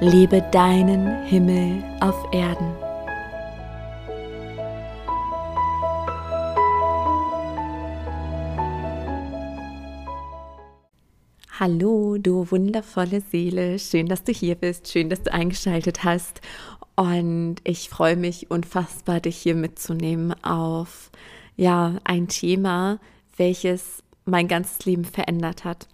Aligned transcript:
Lebe 0.00 0.42
deinen 0.52 1.24
Himmel 1.24 1.82
auf 2.00 2.14
Erden. 2.30 2.70
Hallo, 11.58 12.18
du 12.18 12.50
wundervolle 12.50 13.22
Seele. 13.22 13.78
Schön, 13.78 14.06
dass 14.06 14.22
du 14.22 14.32
hier 14.32 14.56
bist. 14.56 14.92
Schön, 14.92 15.08
dass 15.08 15.22
du 15.22 15.32
eingeschaltet 15.32 16.04
hast. 16.04 16.42
Und 16.94 17.56
ich 17.64 17.88
freue 17.88 18.16
mich 18.16 18.50
unfassbar, 18.50 19.20
dich 19.20 19.38
hier 19.38 19.54
mitzunehmen 19.54 20.34
auf 20.44 21.10
ja, 21.56 21.94
ein 22.04 22.28
Thema, 22.28 22.98
welches 23.38 24.02
mein 24.26 24.46
ganzes 24.46 24.84
Leben 24.84 25.06
verändert 25.06 25.64
hat 25.64 25.88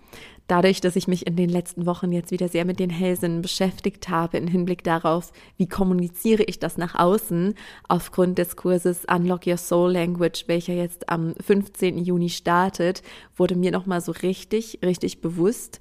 dadurch, 0.46 0.80
dass 0.80 0.96
ich 0.96 1.08
mich 1.08 1.26
in 1.26 1.36
den 1.36 1.48
letzten 1.48 1.86
Wochen 1.86 2.12
jetzt 2.12 2.30
wieder 2.30 2.48
sehr 2.48 2.64
mit 2.64 2.78
den 2.78 2.90
Hellsinnen 2.90 3.42
beschäftigt 3.42 4.08
habe, 4.08 4.38
im 4.38 4.46
Hinblick 4.46 4.84
darauf, 4.84 5.32
wie 5.56 5.68
kommuniziere 5.68 6.42
ich 6.42 6.58
das 6.58 6.76
nach 6.76 6.94
außen, 6.94 7.54
aufgrund 7.88 8.38
des 8.38 8.56
Kurses 8.56 9.04
Unlock 9.04 9.46
Your 9.46 9.56
Soul 9.56 9.92
Language, 9.92 10.44
welcher 10.48 10.74
jetzt 10.74 11.08
am 11.08 11.34
15. 11.40 11.98
Juni 11.98 12.28
startet, 12.28 13.02
wurde 13.36 13.56
mir 13.56 13.70
nochmal 13.70 14.00
so 14.00 14.12
richtig, 14.12 14.80
richtig 14.84 15.20
bewusst, 15.20 15.80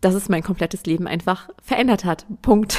dass 0.00 0.14
es 0.14 0.28
mein 0.28 0.42
komplettes 0.42 0.84
Leben 0.84 1.06
einfach 1.06 1.48
verändert 1.62 2.04
hat. 2.04 2.26
Punkt. 2.42 2.78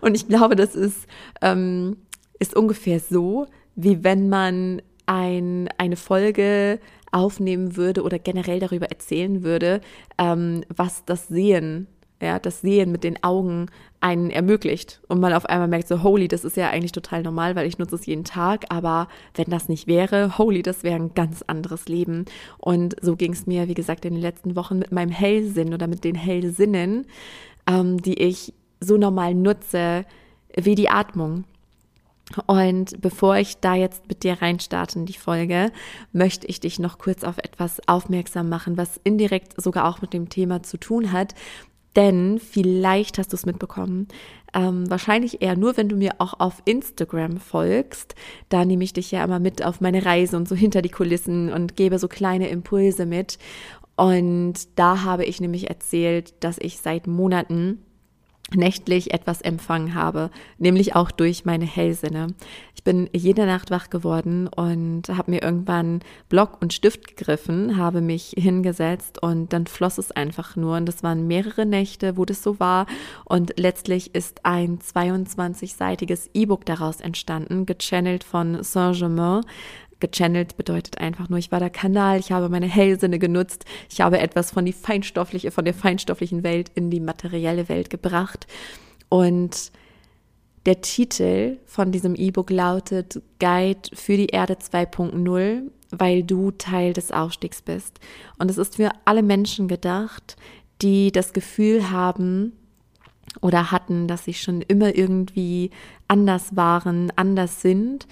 Und 0.00 0.14
ich 0.14 0.28
glaube, 0.28 0.54
das 0.54 0.74
ist, 0.74 1.06
ähm, 1.42 1.96
ist 2.38 2.54
ungefähr 2.54 3.00
so, 3.00 3.46
wie 3.74 4.04
wenn 4.04 4.28
man 4.28 4.80
ein, 5.06 5.68
eine 5.78 5.96
Folge 5.96 6.78
aufnehmen 7.12 7.76
würde 7.76 8.02
oder 8.02 8.18
generell 8.18 8.60
darüber 8.60 8.86
erzählen 8.86 9.42
würde, 9.42 9.80
ähm, 10.18 10.64
was 10.74 11.04
das 11.04 11.28
Sehen, 11.28 11.86
ja, 12.20 12.38
das 12.38 12.60
Sehen 12.60 12.90
mit 12.90 13.04
den 13.04 13.22
Augen 13.22 13.66
einen 14.00 14.30
ermöglicht. 14.30 15.00
Und 15.08 15.20
man 15.20 15.32
auf 15.32 15.46
einmal 15.46 15.68
merkt 15.68 15.88
so, 15.88 16.02
holy, 16.02 16.28
das 16.28 16.44
ist 16.44 16.56
ja 16.56 16.70
eigentlich 16.70 16.92
total 16.92 17.22
normal, 17.22 17.56
weil 17.56 17.66
ich 17.66 17.78
nutze 17.78 17.94
es 17.94 18.06
jeden 18.06 18.24
Tag, 18.24 18.66
aber 18.70 19.08
wenn 19.34 19.46
das 19.50 19.68
nicht 19.68 19.86
wäre, 19.86 20.38
holy, 20.38 20.62
das 20.62 20.82
wäre 20.82 20.96
ein 20.96 21.14
ganz 21.14 21.42
anderes 21.46 21.88
Leben. 21.88 22.24
Und 22.58 22.96
so 23.00 23.16
ging 23.16 23.32
es 23.32 23.46
mir, 23.46 23.68
wie 23.68 23.74
gesagt, 23.74 24.04
in 24.04 24.14
den 24.14 24.22
letzten 24.22 24.56
Wochen 24.56 24.78
mit 24.78 24.92
meinem 24.92 25.10
Hellsinn 25.10 25.74
oder 25.74 25.86
mit 25.86 26.04
den 26.04 26.14
Hellsinnen, 26.14 27.06
ähm, 27.68 28.02
die 28.02 28.20
ich 28.20 28.52
so 28.80 28.96
normal 28.96 29.34
nutze, 29.34 30.04
wie 30.56 30.74
die 30.74 30.90
Atmung. 30.90 31.44
Und 32.46 33.00
bevor 33.00 33.36
ich 33.36 33.58
da 33.58 33.74
jetzt 33.74 34.08
mit 34.08 34.22
dir 34.22 34.42
reinstarte 34.42 34.98
in 34.98 35.06
die 35.06 35.14
Folge, 35.14 35.72
möchte 36.12 36.46
ich 36.46 36.60
dich 36.60 36.78
noch 36.78 36.98
kurz 36.98 37.24
auf 37.24 37.38
etwas 37.38 37.80
aufmerksam 37.88 38.48
machen, 38.48 38.76
was 38.76 39.00
indirekt 39.02 39.60
sogar 39.60 39.88
auch 39.88 40.02
mit 40.02 40.12
dem 40.12 40.28
Thema 40.28 40.62
zu 40.62 40.76
tun 40.76 41.12
hat. 41.12 41.34
Denn 41.96 42.38
vielleicht 42.38 43.18
hast 43.18 43.32
du 43.32 43.36
es 43.36 43.46
mitbekommen, 43.46 44.08
ähm, 44.54 44.88
wahrscheinlich 44.88 45.42
eher 45.42 45.56
nur, 45.56 45.76
wenn 45.76 45.88
du 45.88 45.96
mir 45.96 46.12
auch 46.18 46.38
auf 46.38 46.62
Instagram 46.64 47.38
folgst. 47.38 48.14
Da 48.50 48.64
nehme 48.64 48.84
ich 48.84 48.92
dich 48.92 49.10
ja 49.10 49.24
immer 49.24 49.40
mit 49.40 49.64
auf 49.64 49.80
meine 49.80 50.04
Reise 50.04 50.36
und 50.36 50.48
so 50.48 50.54
hinter 50.54 50.82
die 50.82 50.90
Kulissen 50.90 51.52
und 51.52 51.76
gebe 51.76 51.98
so 51.98 52.06
kleine 52.06 52.50
Impulse 52.50 53.06
mit. 53.06 53.38
Und 53.96 54.78
da 54.78 55.02
habe 55.02 55.24
ich 55.24 55.40
nämlich 55.40 55.68
erzählt, 55.68 56.34
dass 56.40 56.58
ich 56.58 56.78
seit 56.78 57.08
Monaten 57.08 57.82
nächtlich 58.54 59.12
etwas 59.12 59.40
empfangen 59.42 59.94
habe, 59.94 60.30
nämlich 60.58 60.96
auch 60.96 61.10
durch 61.10 61.44
meine 61.44 61.66
Hellsinne. 61.66 62.28
Ich 62.74 62.84
bin 62.84 63.10
jede 63.12 63.44
Nacht 63.44 63.70
wach 63.70 63.90
geworden 63.90 64.48
und 64.48 65.08
habe 65.08 65.32
mir 65.32 65.42
irgendwann 65.42 66.00
Block 66.28 66.62
und 66.62 66.72
Stift 66.72 67.08
gegriffen, 67.08 67.76
habe 67.76 68.00
mich 68.00 68.34
hingesetzt 68.38 69.22
und 69.22 69.52
dann 69.52 69.66
floss 69.66 69.98
es 69.98 70.12
einfach 70.12 70.56
nur. 70.56 70.76
Und 70.76 70.86
das 70.86 71.02
waren 71.02 71.26
mehrere 71.26 71.66
Nächte, 71.66 72.16
wo 72.16 72.24
das 72.24 72.42
so 72.42 72.58
war. 72.60 72.86
Und 73.24 73.58
letztlich 73.58 74.14
ist 74.14 74.44
ein 74.46 74.78
22-seitiges 74.78 76.30
E-Book 76.34 76.64
daraus 76.64 77.00
entstanden, 77.00 77.66
gechannelt 77.66 78.24
von 78.24 78.62
Saint-Germain, 78.62 79.42
Gechannelt 80.00 80.56
bedeutet 80.56 80.98
einfach 80.98 81.28
nur, 81.28 81.38
ich 81.38 81.50
war 81.50 81.58
der 81.58 81.70
Kanal, 81.70 82.20
ich 82.20 82.30
habe 82.30 82.48
meine 82.48 82.66
Hellsinne 82.66 83.18
genutzt, 83.18 83.64
ich 83.90 84.00
habe 84.00 84.20
etwas 84.20 84.52
von 84.52 84.64
die 84.64 84.72
feinstoffliche, 84.72 85.50
von 85.50 85.64
der 85.64 85.74
feinstofflichen 85.74 86.44
Welt 86.44 86.70
in 86.74 86.90
die 86.90 87.00
materielle 87.00 87.68
Welt 87.68 87.90
gebracht. 87.90 88.46
Und 89.08 89.72
der 90.66 90.80
Titel 90.82 91.58
von 91.64 91.92
diesem 91.92 92.14
E-Book 92.14 92.50
lautet 92.50 93.22
Guide 93.40 93.88
für 93.92 94.16
die 94.16 94.26
Erde 94.26 94.54
2.0, 94.54 95.62
weil 95.90 96.22
du 96.22 96.50
Teil 96.50 96.92
des 96.92 97.10
Aufstiegs 97.10 97.62
bist. 97.62 97.98
Und 98.38 98.50
es 98.50 98.58
ist 98.58 98.76
für 98.76 98.90
alle 99.04 99.22
Menschen 99.22 99.66
gedacht, 99.66 100.36
die 100.82 101.10
das 101.10 101.32
Gefühl 101.32 101.90
haben 101.90 102.52
oder 103.40 103.70
hatten, 103.72 104.08
dass 104.08 104.24
sie 104.24 104.34
schon 104.34 104.62
immer 104.62 104.94
irgendwie 104.94 105.70
anders 106.06 106.54
waren, 106.56 107.12
anders 107.16 107.62
sind 107.62 108.06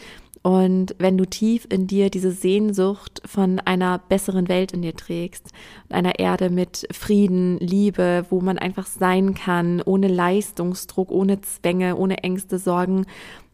und 0.47 0.95
wenn 1.01 1.19
du 1.19 1.25
tief 1.25 1.67
in 1.71 1.89
dir 1.89 2.09
diese 2.09 2.31
Sehnsucht 2.31 3.21
von 3.25 3.59
einer 3.59 3.99
besseren 3.99 4.49
Welt 4.49 4.71
in 4.71 4.83
dir 4.83 4.95
trägst, 4.95 5.51
einer 5.89 6.21
Erde 6.21 6.51
mit 6.51 6.87
Frieden, 6.93 7.59
Liebe, 7.59 8.27
wo 8.31 8.41
man 8.41 8.57
einfach 8.57 8.87
sein 8.87 9.35
kann, 9.35 9.83
ohne 9.85 10.07
Leistungsdruck, 10.07 11.11
ohne 11.11 11.41
Zwänge, 11.41 11.97
ohne 11.97 12.19
Ängste, 12.19 12.61
Sorgen, 12.61 13.07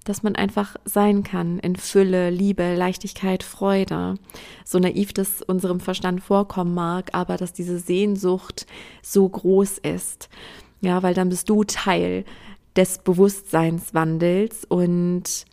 dass 0.05 0.23
man 0.23 0.37
einfach 0.37 0.77
sein 0.85 1.23
kann 1.23 1.59
in 1.61 1.77
Fülle, 1.77 2.29
Liebe, 2.29 2.75
Leichtigkeit, 2.75 3.43
Freude. 3.43 4.17
So 4.63 4.79
naiv 4.79 5.15
das 5.15 5.41
unserem 5.41 5.81
Verstand 5.81 6.23
vorkommen 6.23 6.75
mag, 6.75 7.09
aber 7.15 7.39
dass 7.39 7.55
diese 7.55 7.79
Sehnsucht 7.79 8.67
so 9.01 9.27
groß 9.27 9.79
ist. 9.79 10.29
Ja, 10.83 11.03
weil 11.03 11.15
dann 11.15 11.31
bist 11.31 11.49
du 11.49 11.65
Teil 11.65 12.27
des 12.77 12.99
Bewusstseinswandels 12.99 14.67
und 14.67 15.47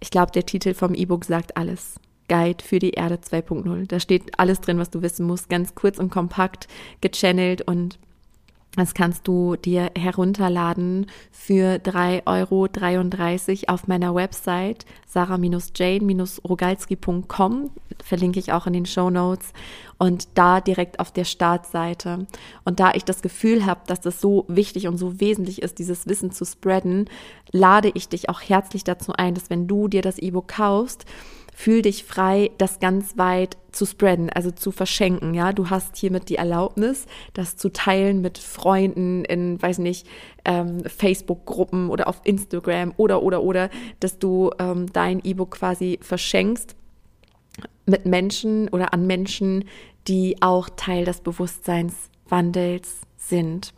ich 0.00 0.10
glaube, 0.10 0.32
der 0.32 0.46
Titel 0.46 0.74
vom 0.74 0.94
E-Book 0.94 1.24
sagt 1.24 1.56
alles. 1.56 2.00
Guide 2.28 2.62
für 2.62 2.78
die 2.78 2.90
Erde 2.90 3.16
2.0. 3.16 3.86
Da 3.86 4.00
steht 4.00 4.38
alles 4.38 4.60
drin, 4.60 4.78
was 4.78 4.90
du 4.90 5.02
wissen 5.02 5.26
musst, 5.26 5.48
ganz 5.48 5.74
kurz 5.74 5.98
und 5.98 6.10
kompakt 6.10 6.68
gechannelt 7.00 7.62
und 7.62 7.98
das 8.76 8.94
kannst 8.94 9.26
du 9.26 9.56
dir 9.56 9.90
herunterladen 9.98 11.06
für 11.32 11.76
3,33 11.76 12.26
Euro 12.26 12.68
auf 13.74 13.88
meiner 13.88 14.14
Website 14.14 14.84
sarah-jane-rogalski.com. 15.06 17.70
Verlinke 18.04 18.38
ich 18.38 18.52
auch 18.52 18.68
in 18.68 18.74
den 18.74 18.86
Show 18.86 19.10
Notes 19.10 19.52
und 19.98 20.28
da 20.34 20.60
direkt 20.60 21.00
auf 21.00 21.10
der 21.10 21.24
Startseite. 21.24 22.26
Und 22.64 22.78
da 22.78 22.92
ich 22.94 23.04
das 23.04 23.22
Gefühl 23.22 23.66
habe, 23.66 23.80
dass 23.86 24.00
das 24.00 24.20
so 24.20 24.44
wichtig 24.48 24.86
und 24.86 24.98
so 24.98 25.20
wesentlich 25.20 25.62
ist, 25.62 25.78
dieses 25.78 26.06
Wissen 26.06 26.30
zu 26.30 26.44
spreaden, 26.44 27.10
lade 27.50 27.90
ich 27.94 28.08
dich 28.08 28.28
auch 28.28 28.40
herzlich 28.40 28.84
dazu 28.84 29.12
ein, 29.14 29.34
dass 29.34 29.50
wenn 29.50 29.66
du 29.66 29.88
dir 29.88 30.02
das 30.02 30.18
E-Book 30.18 30.48
kaufst, 30.48 31.06
fühl 31.58 31.82
dich 31.82 32.04
frei, 32.04 32.52
das 32.56 32.78
ganz 32.78 33.18
weit 33.18 33.56
zu 33.72 33.84
spreaden, 33.84 34.30
also 34.30 34.52
zu 34.52 34.70
verschenken. 34.70 35.34
Ja, 35.34 35.52
du 35.52 35.70
hast 35.70 35.96
hiermit 35.96 36.28
die 36.28 36.36
Erlaubnis, 36.36 37.06
das 37.34 37.56
zu 37.56 37.70
teilen 37.70 38.20
mit 38.20 38.38
Freunden 38.38 39.24
in, 39.24 39.60
weiß 39.60 39.78
nicht, 39.78 40.06
ähm, 40.44 40.84
Facebook-Gruppen 40.84 41.90
oder 41.90 42.06
auf 42.06 42.20
Instagram 42.22 42.94
oder 42.96 43.24
oder 43.24 43.42
oder, 43.42 43.70
dass 43.98 44.20
du 44.20 44.52
ähm, 44.60 44.86
dein 44.92 45.18
E-Book 45.24 45.50
quasi 45.50 45.98
verschenkst 46.00 46.76
mit 47.86 48.06
Menschen 48.06 48.68
oder 48.68 48.94
an 48.94 49.08
Menschen, 49.08 49.64
die 50.06 50.36
auch 50.40 50.68
Teil 50.76 51.06
des 51.06 51.22
Bewusstseinswandels 51.22 53.00
sind. 53.16 53.74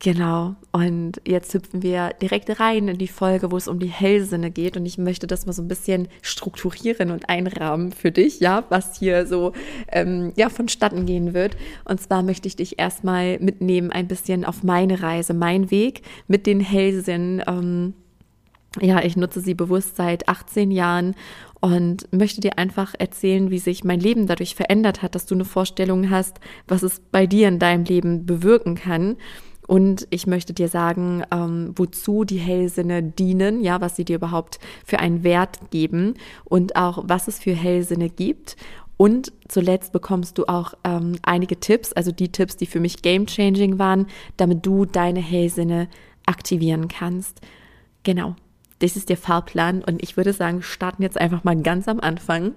Genau. 0.00 0.56
Und 0.72 1.22
jetzt 1.26 1.54
hüpfen 1.54 1.82
wir 1.82 2.10
direkt 2.20 2.60
rein 2.60 2.88
in 2.88 2.98
die 2.98 3.08
Folge, 3.08 3.50
wo 3.50 3.56
es 3.56 3.68
um 3.68 3.78
die 3.78 3.86
Hellsinne 3.86 4.50
geht. 4.50 4.76
Und 4.76 4.84
ich 4.84 4.98
möchte 4.98 5.26
das 5.26 5.46
mal 5.46 5.52
so 5.52 5.62
ein 5.62 5.68
bisschen 5.68 6.08
strukturieren 6.22 7.10
und 7.10 7.28
einrahmen 7.28 7.92
für 7.92 8.12
dich, 8.12 8.40
ja, 8.40 8.64
was 8.68 8.98
hier 8.98 9.26
so 9.26 9.52
ähm, 9.90 10.32
ja 10.36 10.50
vonstatten 10.50 11.06
gehen 11.06 11.32
wird. 11.32 11.56
Und 11.84 12.00
zwar 12.00 12.22
möchte 12.22 12.46
ich 12.46 12.56
dich 12.56 12.78
erstmal 12.78 13.38
mitnehmen 13.38 13.90
ein 13.90 14.06
bisschen 14.06 14.44
auf 14.44 14.62
meine 14.62 15.02
Reise, 15.02 15.32
mein 15.32 15.70
Weg 15.70 16.02
mit 16.28 16.46
den 16.46 16.60
Hellsinnen. 16.60 17.42
Ähm, 17.46 17.94
ja, 18.80 19.02
ich 19.02 19.16
nutze 19.16 19.40
sie 19.40 19.54
bewusst 19.54 19.96
seit 19.96 20.28
18 20.28 20.70
Jahren 20.70 21.14
und 21.60 22.12
möchte 22.12 22.42
dir 22.42 22.58
einfach 22.58 22.94
erzählen, 22.98 23.50
wie 23.50 23.58
sich 23.58 23.82
mein 23.82 24.00
Leben 24.00 24.26
dadurch 24.26 24.54
verändert 24.54 25.00
hat, 25.00 25.14
dass 25.14 25.24
du 25.24 25.34
eine 25.34 25.46
Vorstellung 25.46 26.10
hast, 26.10 26.38
was 26.68 26.82
es 26.82 27.00
bei 27.00 27.26
dir 27.26 27.48
in 27.48 27.58
deinem 27.58 27.84
Leben 27.84 28.26
bewirken 28.26 28.74
kann 28.74 29.16
Und 29.66 30.06
ich 30.10 30.26
möchte 30.26 30.52
dir 30.52 30.68
sagen, 30.68 31.24
ähm, 31.32 31.72
wozu 31.74 32.24
die 32.24 32.38
Hellsinne 32.38 33.02
dienen, 33.02 33.60
ja, 33.62 33.80
was 33.80 33.96
sie 33.96 34.04
dir 34.04 34.16
überhaupt 34.16 34.58
für 34.84 35.00
einen 35.00 35.24
Wert 35.24 35.70
geben 35.70 36.14
und 36.44 36.76
auch 36.76 37.04
was 37.06 37.28
es 37.28 37.38
für 37.38 37.54
Hellsinne 37.54 38.08
gibt. 38.08 38.56
Und 38.96 39.32
zuletzt 39.48 39.92
bekommst 39.92 40.38
du 40.38 40.46
auch 40.46 40.74
ähm, 40.84 41.18
einige 41.22 41.60
Tipps, 41.60 41.92
also 41.92 42.12
die 42.12 42.30
Tipps, 42.30 42.56
die 42.56 42.66
für 42.66 42.80
mich 42.80 43.02
game-changing 43.02 43.78
waren, 43.78 44.06
damit 44.36 44.64
du 44.64 44.86
deine 44.86 45.20
Hellsinne 45.20 45.88
aktivieren 46.24 46.88
kannst. 46.88 47.40
Genau, 48.04 48.36
das 48.78 48.96
ist 48.96 49.08
der 49.08 49.16
Fahrplan 49.16 49.82
und 49.82 50.02
ich 50.02 50.16
würde 50.16 50.32
sagen, 50.32 50.62
starten 50.62 51.02
jetzt 51.02 51.18
einfach 51.18 51.44
mal 51.44 51.60
ganz 51.60 51.88
am 51.88 52.00
Anfang. 52.00 52.52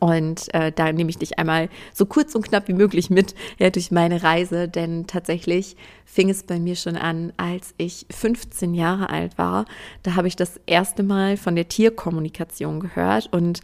Und 0.00 0.52
äh, 0.54 0.72
da 0.72 0.92
nehme 0.92 1.10
ich 1.10 1.18
dich 1.18 1.38
einmal 1.38 1.68
so 1.92 2.06
kurz 2.06 2.34
und 2.34 2.42
knapp 2.42 2.68
wie 2.68 2.72
möglich 2.72 3.10
mit 3.10 3.34
ja, 3.58 3.70
durch 3.70 3.90
meine 3.90 4.22
Reise, 4.22 4.68
denn 4.68 5.06
tatsächlich 5.06 5.76
fing 6.04 6.30
es 6.30 6.42
bei 6.42 6.58
mir 6.58 6.76
schon 6.76 6.96
an, 6.96 7.32
als 7.36 7.74
ich 7.78 8.06
15 8.10 8.74
Jahre 8.74 9.10
alt 9.10 9.38
war. 9.38 9.64
Da 10.02 10.14
habe 10.14 10.28
ich 10.28 10.36
das 10.36 10.60
erste 10.66 11.02
Mal 11.02 11.36
von 11.36 11.56
der 11.56 11.68
Tierkommunikation 11.68 12.80
gehört 12.80 13.32
und 13.32 13.60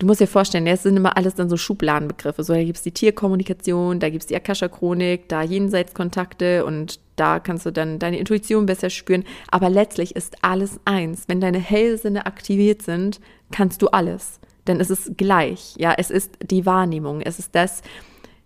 du 0.00 0.06
musst 0.06 0.20
dir 0.20 0.26
vorstellen, 0.26 0.66
es 0.66 0.82
sind 0.82 0.96
immer 0.96 1.16
alles 1.16 1.34
dann 1.34 1.48
so 1.48 1.56
Schubladenbegriffe. 1.56 2.42
So, 2.42 2.54
da 2.54 2.64
gibt 2.64 2.78
es 2.78 2.82
die 2.82 2.90
Tierkommunikation, 2.90 4.00
da 4.00 4.08
gibt 4.08 4.22
es 4.22 4.26
die 4.26 4.36
Akasha-Chronik, 4.36 5.28
da 5.28 5.42
Jenseitskontakte 5.42 6.64
und 6.64 6.98
da 7.16 7.38
kannst 7.38 7.66
du 7.66 7.70
dann 7.70 7.98
deine 7.98 8.18
Intuition 8.18 8.66
besser 8.66 8.90
spüren. 8.90 9.24
Aber 9.50 9.68
letztlich 9.68 10.16
ist 10.16 10.42
alles 10.42 10.80
eins. 10.86 11.24
Wenn 11.28 11.40
deine 11.40 11.58
Hellsinne 11.58 12.26
aktiviert 12.26 12.82
sind, 12.82 13.20
kannst 13.52 13.82
du 13.82 13.88
alles. 13.88 14.40
Denn 14.66 14.80
es 14.80 14.90
ist 14.90 15.16
gleich. 15.16 15.74
Ja, 15.78 15.94
es 15.96 16.10
ist 16.10 16.38
die 16.42 16.66
Wahrnehmung. 16.66 17.20
Es 17.20 17.38
ist 17.38 17.54
das, 17.54 17.82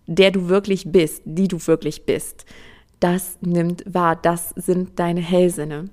der 0.06 0.30
du 0.30 0.48
wirklich 0.48 0.90
bist, 0.90 1.22
die 1.24 1.48
du 1.48 1.58
wirklich 1.66 2.06
bist. 2.06 2.44
Das 3.00 3.38
nimmt 3.40 3.82
wahr. 3.86 4.16
Das 4.16 4.50
sind 4.50 4.98
deine 4.98 5.20
Hellsinne. 5.20 5.90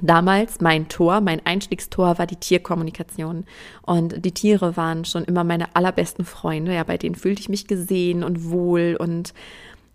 Damals 0.00 0.60
mein 0.60 0.88
Tor, 0.88 1.20
mein 1.20 1.44
Einstiegstor 1.44 2.18
war 2.18 2.26
die 2.26 2.36
Tierkommunikation. 2.36 3.44
Und 3.82 4.24
die 4.24 4.32
Tiere 4.32 4.76
waren 4.76 5.04
schon 5.04 5.24
immer 5.24 5.44
meine 5.44 5.76
allerbesten 5.76 6.24
Freunde. 6.24 6.74
Ja, 6.74 6.84
bei 6.84 6.96
denen 6.96 7.14
fühlte 7.14 7.40
ich 7.40 7.48
mich 7.48 7.66
gesehen 7.66 8.24
und 8.24 8.50
wohl 8.50 8.96
und 8.98 9.34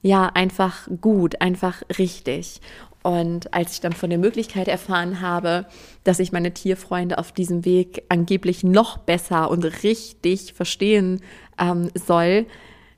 ja, 0.04 0.28
einfach 0.28 0.88
gut, 1.02 1.42
einfach 1.42 1.82
richtig. 1.98 2.62
Und 3.08 3.54
als 3.54 3.72
ich 3.72 3.80
dann 3.80 3.94
von 3.94 4.10
der 4.10 4.20
Möglichkeit 4.20 4.68
erfahren 4.68 5.22
habe, 5.22 5.66
dass 6.04 6.20
ich 6.20 6.34
meine 6.34 6.54
Tierfreunde 6.54 7.20
auf 7.20 7.32
diesem 7.32 7.64
Weg 7.64 8.04
angeblich 8.10 8.66
noch 8.66 8.98
besser 8.98 9.50
und 9.50 9.64
richtig 9.64 10.52
verstehen 10.52 11.22
ähm, 11.58 11.90
soll, 11.96 12.48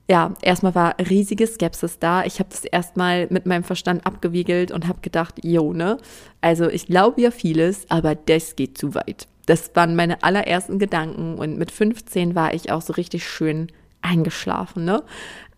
ja, 0.09 0.33
erstmal 0.41 0.73
war 0.73 0.95
riesige 0.97 1.45
Skepsis 1.45 1.99
da. 1.99 2.23
Ich 2.23 2.39
habe 2.39 2.49
das 2.49 2.65
erstmal 2.65 3.27
mit 3.29 3.45
meinem 3.45 3.63
Verstand 3.63 4.03
abgewiegelt 4.07 4.71
und 4.71 4.87
habe 4.87 5.01
gedacht, 5.01 5.45
jo, 5.45 5.73
ne? 5.73 5.97
Also 6.41 6.67
ich 6.67 6.87
glaube 6.87 7.21
ja 7.21 7.29
vieles, 7.29 7.85
aber 7.91 8.15
das 8.15 8.55
geht 8.55 8.79
zu 8.79 8.95
weit. 8.95 9.27
Das 9.45 9.75
waren 9.75 9.95
meine 9.95 10.23
allerersten 10.23 10.79
Gedanken 10.79 11.35
und 11.35 11.59
mit 11.59 11.69
15 11.69 12.33
war 12.33 12.55
ich 12.55 12.71
auch 12.71 12.81
so 12.81 12.93
richtig 12.93 13.29
schön 13.29 13.67
eingeschlafen, 14.01 14.85
ne? 14.85 15.03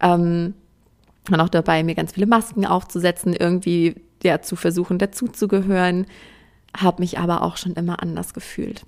Ähm, 0.01 0.55
und 1.29 1.39
auch 1.39 1.47
dabei, 1.47 1.83
mir 1.85 1.95
ganz 1.95 2.11
viele 2.11 2.27
Masken 2.27 2.65
aufzusetzen, 2.65 3.33
irgendwie 3.33 3.95
ja 4.23 4.41
zu 4.41 4.55
versuchen, 4.55 4.97
dazuzugehören, 4.97 6.05
habe 6.77 7.01
mich 7.01 7.19
aber 7.19 7.43
auch 7.43 7.57
schon 7.57 7.73
immer 7.73 8.01
anders 8.01 8.33
gefühlt. 8.33 8.83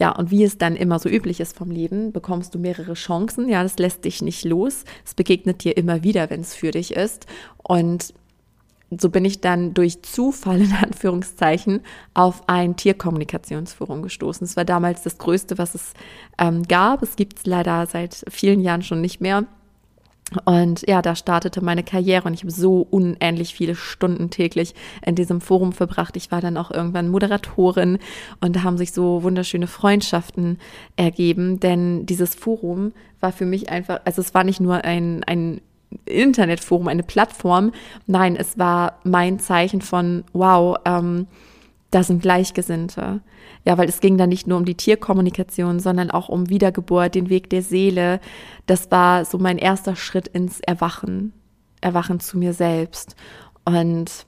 Ja, 0.00 0.12
und 0.12 0.30
wie 0.30 0.44
es 0.44 0.58
dann 0.58 0.76
immer 0.76 0.98
so 0.98 1.08
üblich 1.08 1.40
ist 1.40 1.56
vom 1.56 1.70
Leben, 1.70 2.12
bekommst 2.12 2.54
du 2.54 2.58
mehrere 2.58 2.94
Chancen. 2.94 3.48
Ja, 3.48 3.62
das 3.62 3.78
lässt 3.78 4.04
dich 4.04 4.22
nicht 4.22 4.44
los. 4.44 4.84
Es 5.04 5.14
begegnet 5.14 5.64
dir 5.64 5.76
immer 5.76 6.04
wieder, 6.04 6.30
wenn 6.30 6.40
es 6.40 6.54
für 6.54 6.70
dich 6.70 6.94
ist. 6.94 7.26
Und 7.56 8.14
so 8.90 9.10
bin 9.10 9.24
ich 9.24 9.40
dann 9.40 9.74
durch 9.74 10.02
Zufall 10.02 10.60
in 10.62 10.72
Anführungszeichen 10.72 11.80
auf 12.14 12.48
ein 12.48 12.76
Tierkommunikationsforum 12.76 14.02
gestoßen. 14.02 14.44
Es 14.44 14.56
war 14.56 14.64
damals 14.64 15.02
das 15.02 15.18
Größte, 15.18 15.58
was 15.58 15.74
es 15.74 15.92
ähm, 16.38 16.62
gab. 16.62 17.02
Es 17.02 17.16
gibt 17.16 17.38
es 17.38 17.46
leider 17.46 17.86
seit 17.86 18.24
vielen 18.30 18.60
Jahren 18.60 18.82
schon 18.82 19.00
nicht 19.00 19.20
mehr. 19.20 19.46
Und 20.44 20.86
ja, 20.86 21.00
da 21.00 21.16
startete 21.16 21.64
meine 21.64 21.82
Karriere 21.82 22.26
und 22.26 22.34
ich 22.34 22.42
habe 22.42 22.50
so 22.50 22.86
unendlich 22.90 23.54
viele 23.54 23.74
Stunden 23.74 24.28
täglich 24.28 24.74
in 25.04 25.14
diesem 25.14 25.40
Forum 25.40 25.72
verbracht. 25.72 26.16
Ich 26.16 26.30
war 26.30 26.42
dann 26.42 26.58
auch 26.58 26.70
irgendwann 26.70 27.08
Moderatorin 27.08 27.98
und 28.40 28.54
da 28.54 28.62
haben 28.62 28.76
sich 28.76 28.92
so 28.92 29.22
wunderschöne 29.22 29.66
Freundschaften 29.66 30.58
ergeben, 30.96 31.60
denn 31.60 32.04
dieses 32.04 32.34
Forum 32.34 32.92
war 33.20 33.32
für 33.32 33.46
mich 33.46 33.70
einfach, 33.70 34.00
also 34.04 34.20
es 34.20 34.34
war 34.34 34.44
nicht 34.44 34.60
nur 34.60 34.84
ein, 34.84 35.24
ein 35.24 35.62
Internetforum, 36.04 36.88
eine 36.88 37.02
Plattform, 37.02 37.72
nein, 38.06 38.36
es 38.36 38.58
war 38.58 38.98
mein 39.04 39.38
Zeichen 39.38 39.80
von, 39.80 40.24
wow, 40.34 40.76
ähm, 40.84 41.26
da 41.90 42.02
sind 42.02 42.20
Gleichgesinnte. 42.20 43.20
Ja, 43.68 43.76
weil 43.76 43.90
es 43.90 44.00
ging 44.00 44.16
dann 44.16 44.30
nicht 44.30 44.46
nur 44.46 44.56
um 44.56 44.64
die 44.64 44.76
Tierkommunikation, 44.76 45.78
sondern 45.78 46.10
auch 46.10 46.30
um 46.30 46.48
Wiedergeburt, 46.48 47.14
den 47.14 47.28
Weg 47.28 47.50
der 47.50 47.60
Seele. 47.60 48.18
Das 48.64 48.90
war 48.90 49.26
so 49.26 49.36
mein 49.36 49.58
erster 49.58 49.94
Schritt 49.94 50.26
ins 50.26 50.60
Erwachen, 50.60 51.34
Erwachen 51.82 52.18
zu 52.18 52.38
mir 52.38 52.54
selbst. 52.54 53.14
Und 53.66 54.24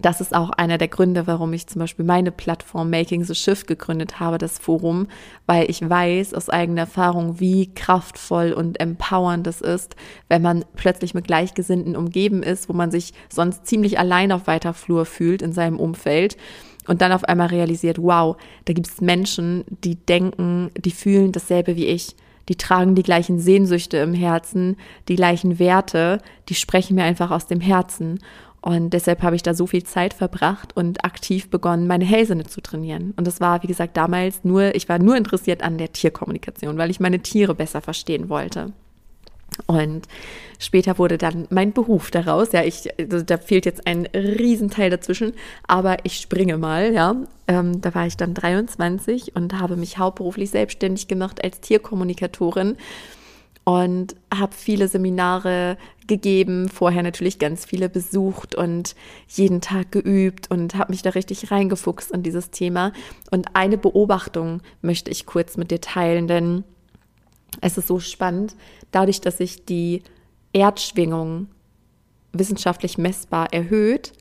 das 0.00 0.20
ist 0.20 0.34
auch 0.34 0.50
einer 0.50 0.76
der 0.76 0.88
Gründe, 0.88 1.28
warum 1.28 1.52
ich 1.52 1.68
zum 1.68 1.78
Beispiel 1.78 2.04
meine 2.04 2.32
Plattform 2.32 2.90
Making 2.90 3.22
the 3.22 3.36
Shift 3.36 3.68
gegründet 3.68 4.18
habe, 4.18 4.38
das 4.38 4.58
Forum, 4.58 5.06
weil 5.46 5.70
ich 5.70 5.88
weiß 5.88 6.34
aus 6.34 6.50
eigener 6.50 6.80
Erfahrung, 6.80 7.38
wie 7.38 7.72
kraftvoll 7.74 8.52
und 8.52 8.80
empowernd 8.80 9.46
es 9.46 9.60
ist, 9.60 9.94
wenn 10.28 10.42
man 10.42 10.64
plötzlich 10.74 11.14
mit 11.14 11.28
Gleichgesinnten 11.28 11.94
umgeben 11.94 12.42
ist, 12.42 12.68
wo 12.68 12.72
man 12.72 12.90
sich 12.90 13.14
sonst 13.28 13.66
ziemlich 13.66 14.00
allein 14.00 14.32
auf 14.32 14.48
weiter 14.48 14.74
Flur 14.74 15.06
fühlt 15.06 15.42
in 15.42 15.52
seinem 15.52 15.78
Umfeld 15.78 16.36
und 16.86 17.00
dann 17.00 17.12
auf 17.12 17.24
einmal 17.24 17.48
realisiert, 17.48 17.98
wow, 18.00 18.36
da 18.64 18.72
gibt 18.72 18.88
es 18.88 19.00
Menschen, 19.00 19.64
die 19.84 19.96
denken, 19.96 20.70
die 20.76 20.90
fühlen 20.90 21.32
dasselbe 21.32 21.76
wie 21.76 21.86
ich. 21.86 22.16
Die 22.48 22.56
tragen 22.56 22.94
die 22.94 23.02
gleichen 23.02 23.38
Sehnsüchte 23.38 23.96
im 23.98 24.14
Herzen, 24.14 24.76
die 25.08 25.16
gleichen 25.16 25.58
Werte, 25.58 26.20
die 26.48 26.54
sprechen 26.54 26.94
mir 26.94 27.04
einfach 27.04 27.30
aus 27.30 27.46
dem 27.46 27.60
Herzen. 27.60 28.20
Und 28.60 28.90
deshalb 28.90 29.22
habe 29.22 29.36
ich 29.36 29.42
da 29.42 29.54
so 29.54 29.66
viel 29.66 29.84
Zeit 29.84 30.12
verbracht 30.14 30.76
und 30.76 31.04
aktiv 31.04 31.50
begonnen, 31.50 31.86
meine 31.86 32.04
Hellsinne 32.04 32.44
zu 32.44 32.60
trainieren. 32.60 33.14
Und 33.16 33.26
das 33.26 33.40
war, 33.40 33.62
wie 33.62 33.68
gesagt, 33.68 33.96
damals 33.96 34.42
nur, 34.42 34.74
ich 34.74 34.88
war 34.88 34.98
nur 34.98 35.16
interessiert 35.16 35.62
an 35.62 35.78
der 35.78 35.92
Tierkommunikation, 35.92 36.76
weil 36.76 36.90
ich 36.90 37.00
meine 37.00 37.20
Tiere 37.20 37.54
besser 37.54 37.80
verstehen 37.80 38.28
wollte. 38.28 38.72
Und 39.66 40.06
später 40.58 40.98
wurde 40.98 41.18
dann 41.18 41.46
mein 41.50 41.72
Beruf 41.72 42.10
daraus. 42.10 42.52
Ja, 42.52 42.62
ich, 42.62 42.88
also 42.98 43.22
da 43.22 43.38
fehlt 43.38 43.64
jetzt 43.64 43.86
ein 43.86 44.06
Riesenteil 44.14 44.90
dazwischen, 44.90 45.32
aber 45.66 45.98
ich 46.04 46.18
springe 46.18 46.58
mal, 46.58 46.92
ja. 46.92 47.16
Ähm, 47.48 47.80
da 47.80 47.94
war 47.94 48.06
ich 48.06 48.16
dann 48.16 48.34
23 48.34 49.36
und 49.36 49.58
habe 49.58 49.76
mich 49.76 49.98
hauptberuflich 49.98 50.50
selbstständig 50.50 51.08
gemacht 51.08 51.42
als 51.44 51.60
Tierkommunikatorin 51.60 52.76
und 53.64 54.14
habe 54.32 54.54
viele 54.54 54.86
Seminare 54.86 55.76
gegeben, 56.06 56.68
vorher 56.68 57.02
natürlich 57.02 57.40
ganz 57.40 57.64
viele 57.64 57.88
besucht 57.88 58.54
und 58.54 58.94
jeden 59.28 59.60
Tag 59.60 59.90
geübt 59.90 60.50
und 60.52 60.76
habe 60.76 60.92
mich 60.92 61.02
da 61.02 61.10
richtig 61.10 61.50
reingefuchst 61.50 62.12
in 62.12 62.22
dieses 62.22 62.52
Thema. 62.52 62.92
Und 63.32 63.48
eine 63.54 63.76
Beobachtung 63.76 64.60
möchte 64.82 65.10
ich 65.10 65.26
kurz 65.26 65.56
mit 65.56 65.72
dir 65.72 65.80
teilen, 65.80 66.28
denn 66.28 66.62
es 67.60 67.78
ist 67.78 67.88
so 67.88 67.98
spannend, 67.98 68.56
dadurch, 68.90 69.20
dass 69.20 69.38
sich 69.38 69.64
die 69.64 70.02
Erdschwingung 70.52 71.48
wissenschaftlich 72.32 72.98
messbar 72.98 73.52
erhöht, 73.52 74.12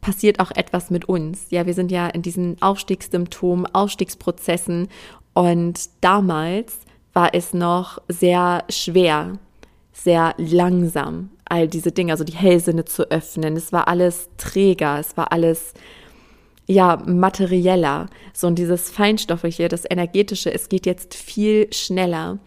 passiert 0.00 0.40
auch 0.40 0.50
etwas 0.50 0.90
mit 0.90 1.06
uns. 1.06 1.46
Ja, 1.50 1.66
wir 1.66 1.74
sind 1.74 1.90
ja 1.90 2.08
in 2.08 2.22
diesen 2.22 2.60
Aufstiegssymptomen, 2.60 3.66
Aufstiegsprozessen 3.74 4.88
und 5.32 5.88
damals 6.00 6.78
war 7.12 7.34
es 7.34 7.54
noch 7.54 7.98
sehr 8.08 8.64
schwer, 8.68 9.38
sehr 9.92 10.34
langsam, 10.36 11.30
all 11.44 11.68
diese 11.68 11.92
Dinge, 11.92 12.12
also 12.12 12.24
die 12.24 12.34
Hellsinne 12.34 12.84
zu 12.84 13.10
öffnen. 13.10 13.56
Es 13.56 13.72
war 13.72 13.88
alles 13.88 14.28
träger, 14.36 14.98
es 14.98 15.16
war 15.16 15.32
alles 15.32 15.74
ja, 16.66 17.02
materieller. 17.06 18.08
So 18.32 18.46
und 18.46 18.58
dieses 18.58 18.90
Feinstoffliche, 18.90 19.68
das 19.68 19.84
Energetische, 19.88 20.52
es 20.52 20.68
geht 20.68 20.86
jetzt 20.86 21.14
viel 21.14 21.72
schneller. 21.72 22.38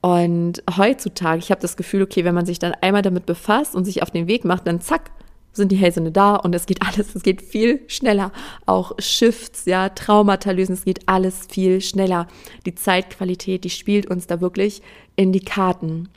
Und 0.00 0.64
heutzutage, 0.76 1.38
ich 1.38 1.50
habe 1.50 1.60
das 1.60 1.76
Gefühl, 1.76 2.02
okay, 2.02 2.24
wenn 2.24 2.34
man 2.34 2.46
sich 2.46 2.58
dann 2.58 2.74
einmal 2.80 3.02
damit 3.02 3.24
befasst 3.24 3.76
und 3.76 3.84
sich 3.84 4.02
auf 4.02 4.10
den 4.10 4.26
Weg 4.26 4.44
macht, 4.44 4.66
dann 4.66 4.80
zack, 4.80 5.12
sind 5.52 5.70
die 5.70 5.76
Hellsinne 5.76 6.10
da 6.10 6.36
und 6.36 6.54
es 6.54 6.66
geht 6.66 6.82
alles, 6.82 7.14
es 7.14 7.22
geht 7.22 7.42
viel 7.42 7.82
schneller. 7.86 8.32
Auch 8.66 8.92
Shifts, 8.98 9.64
ja, 9.66 9.90
Traumata 9.90 10.50
lösen, 10.50 10.72
es 10.72 10.84
geht 10.84 11.08
alles 11.08 11.46
viel 11.48 11.80
schneller. 11.80 12.26
Die 12.66 12.74
Zeitqualität, 12.74 13.64
die 13.64 13.70
spielt 13.70 14.06
uns 14.06 14.26
da 14.26 14.40
wirklich 14.40 14.82
in 15.14 15.32
die 15.32 15.44
Karten. 15.44 16.08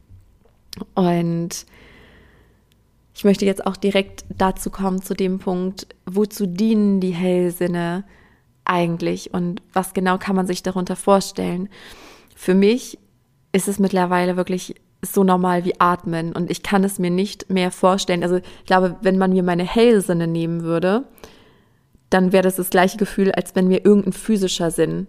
Und 0.95 1.65
ich 3.15 3.23
möchte 3.23 3.45
jetzt 3.45 3.65
auch 3.65 3.77
direkt 3.77 4.25
dazu 4.37 4.69
kommen, 4.69 5.01
zu 5.01 5.13
dem 5.13 5.39
Punkt, 5.39 5.87
wozu 6.05 6.45
dienen 6.45 6.99
die 6.99 7.13
Hellsinne 7.13 8.03
eigentlich 8.65 9.33
und 9.33 9.61
was 9.71 9.93
genau 9.93 10.17
kann 10.17 10.35
man 10.35 10.47
sich 10.47 10.63
darunter 10.63 10.97
vorstellen. 10.97 11.69
Für 12.35 12.53
mich 12.53 12.99
ist 13.53 13.69
es 13.69 13.79
mittlerweile 13.79 14.35
wirklich 14.35 14.75
so 15.01 15.23
normal 15.23 15.63
wie 15.63 15.79
atmen 15.79 16.33
und 16.33 16.51
ich 16.51 16.61
kann 16.61 16.83
es 16.83 16.99
mir 16.99 17.09
nicht 17.09 17.49
mehr 17.49 17.71
vorstellen. 17.71 18.21
Also 18.21 18.37
ich 18.37 18.65
glaube, 18.65 18.97
wenn 19.01 19.17
man 19.17 19.31
mir 19.31 19.43
meine 19.43 19.63
Hellsinne 19.63 20.27
nehmen 20.27 20.63
würde, 20.63 21.05
dann 22.09 22.33
wäre 22.33 22.43
das 22.43 22.57
das 22.57 22.69
gleiche 22.69 22.97
Gefühl, 22.97 23.31
als 23.31 23.55
wenn 23.55 23.69
mir 23.69 23.85
irgendein 23.85 24.13
physischer 24.13 24.71
Sinn 24.71 25.07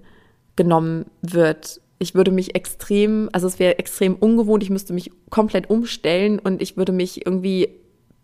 genommen 0.54 1.06
wird. 1.22 1.80
Ich 1.98 2.14
würde 2.14 2.30
mich 2.30 2.54
extrem, 2.54 3.30
also 3.32 3.48
es 3.48 3.58
wäre 3.58 3.78
extrem 3.78 4.14
ungewohnt, 4.14 4.62
ich 4.62 4.70
müsste 4.70 4.92
mich 4.92 5.10
komplett 5.28 5.70
umstellen 5.70 6.38
und 6.38 6.62
ich 6.62 6.76
würde 6.76 6.92
mich 6.92 7.26
irgendwie 7.26 7.70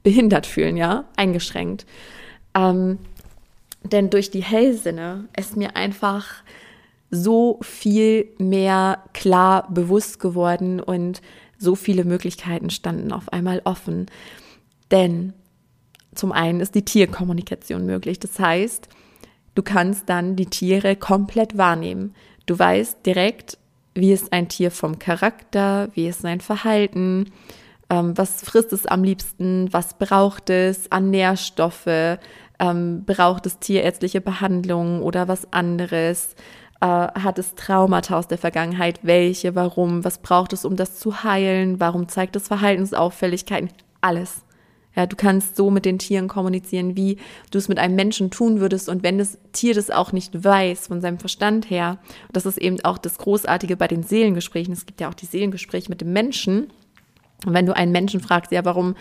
behindert 0.02 0.46
fühlen, 0.46 0.76
ja, 0.76 1.04
eingeschränkt. 1.16 1.86
Ähm, 2.54 2.98
denn 3.84 4.10
durch 4.10 4.30
die 4.30 4.42
Hellsinne 4.42 5.28
ist 5.36 5.56
mir 5.56 5.76
einfach 5.76 6.42
so 7.10 7.58
viel 7.62 8.28
mehr 8.38 9.02
klar 9.12 9.68
bewusst 9.70 10.18
geworden 10.18 10.80
und 10.80 11.20
so 11.58 11.74
viele 11.74 12.04
Möglichkeiten 12.04 12.70
standen 12.70 13.12
auf 13.12 13.32
einmal 13.32 13.60
offen. 13.64 14.06
Denn 14.90 15.32
zum 16.14 16.32
einen 16.32 16.60
ist 16.60 16.74
die 16.74 16.84
Tierkommunikation 16.84 17.86
möglich. 17.86 18.18
Das 18.18 18.38
heißt, 18.38 18.88
du 19.54 19.62
kannst 19.62 20.08
dann 20.08 20.36
die 20.36 20.46
Tiere 20.46 20.96
komplett 20.96 21.56
wahrnehmen. 21.56 22.14
Du 22.46 22.58
weißt 22.58 23.04
direkt, 23.06 23.58
wie 23.94 24.12
ist 24.12 24.32
ein 24.32 24.48
Tier 24.48 24.70
vom 24.70 24.98
Charakter, 24.98 25.88
wie 25.94 26.08
ist 26.08 26.22
sein 26.22 26.40
Verhalten, 26.40 27.26
ähm, 27.92 28.16
was 28.16 28.40
frisst 28.40 28.72
es 28.72 28.86
am 28.86 29.04
liebsten, 29.04 29.70
was 29.70 29.94
braucht 29.98 30.48
es 30.48 30.90
an 30.90 31.10
Nährstoffe, 31.10 32.18
ähm, 32.58 33.04
braucht 33.04 33.44
es 33.44 33.58
tierärztliche 33.58 34.22
Behandlung 34.22 35.02
oder 35.02 35.28
was 35.28 35.52
anderes, 35.52 36.34
äh, 36.80 36.86
hat 36.86 37.38
es 37.38 37.54
Traumata 37.54 38.18
aus 38.18 38.28
der 38.28 38.38
Vergangenheit, 38.38 39.00
welche, 39.02 39.54
warum, 39.54 40.04
was 40.04 40.18
braucht 40.18 40.54
es, 40.54 40.64
um 40.64 40.74
das 40.74 40.98
zu 40.98 41.22
heilen, 41.22 41.80
warum 41.80 42.08
zeigt 42.08 42.34
es 42.34 42.48
Verhaltensauffälligkeiten, 42.48 43.68
alles. 44.00 44.46
Ja, 44.96 45.06
du 45.06 45.16
kannst 45.16 45.56
so 45.56 45.70
mit 45.70 45.84
den 45.84 45.98
Tieren 45.98 46.28
kommunizieren, 46.28 46.96
wie 46.96 47.18
du 47.50 47.58
es 47.58 47.68
mit 47.68 47.78
einem 47.78 47.94
Menschen 47.94 48.30
tun 48.30 48.60
würdest. 48.60 48.90
Und 48.90 49.02
wenn 49.02 49.16
das 49.16 49.38
Tier 49.52 49.74
das 49.74 49.90
auch 49.90 50.12
nicht 50.12 50.44
weiß, 50.44 50.86
von 50.86 51.00
seinem 51.00 51.18
Verstand 51.18 51.70
her, 51.70 51.98
das 52.32 52.44
ist 52.44 52.58
eben 52.58 52.78
auch 52.84 52.98
das 52.98 53.16
Großartige 53.16 53.76
bei 53.76 53.88
den 53.88 54.02
Seelengesprächen. 54.02 54.72
Es 54.72 54.84
gibt 54.84 55.00
ja 55.00 55.08
auch 55.08 55.14
die 55.14 55.26
Seelengespräche 55.26 55.88
mit 55.88 56.02
dem 56.02 56.12
Menschen. 56.12 56.70
Und 57.46 57.54
wenn 57.54 57.66
du 57.66 57.76
einen 57.76 57.92
Menschen 57.92 58.20
fragst, 58.20 58.52
ja, 58.52 58.64
warum 58.64 58.94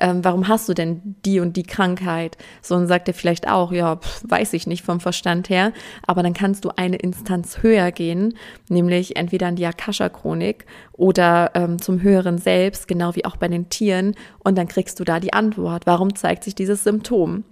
ähm, 0.00 0.24
warum 0.24 0.48
hast 0.48 0.68
du 0.68 0.74
denn 0.74 1.16
die 1.24 1.40
und 1.40 1.56
die 1.56 1.62
Krankheit? 1.62 2.36
So, 2.62 2.74
und 2.74 2.86
sagt 2.86 3.06
er 3.06 3.14
vielleicht 3.14 3.46
auch, 3.48 3.70
ja, 3.70 3.96
pf, 3.96 4.24
weiß 4.26 4.54
ich 4.54 4.66
nicht 4.66 4.82
vom 4.82 4.98
Verstand 4.98 5.50
her, 5.50 5.72
aber 6.06 6.22
dann 6.22 6.32
kannst 6.32 6.64
du 6.64 6.70
eine 6.74 6.96
Instanz 6.96 7.62
höher 7.62 7.92
gehen, 7.92 8.34
nämlich 8.68 9.16
entweder 9.16 9.48
in 9.48 9.56
die 9.56 9.66
Akasha-Chronik 9.66 10.64
oder 10.92 11.50
ähm, 11.54 11.80
zum 11.80 12.02
höheren 12.02 12.38
Selbst, 12.38 12.88
genau 12.88 13.14
wie 13.14 13.26
auch 13.26 13.36
bei 13.36 13.48
den 13.48 13.68
Tieren, 13.68 14.14
und 14.38 14.56
dann 14.56 14.68
kriegst 14.68 14.98
du 14.98 15.04
da 15.04 15.20
die 15.20 15.34
Antwort. 15.34 15.86
Warum 15.86 16.16
zeigt 16.16 16.44
sich 16.44 16.54
dieses 16.54 16.82
Symptom? 16.82 17.44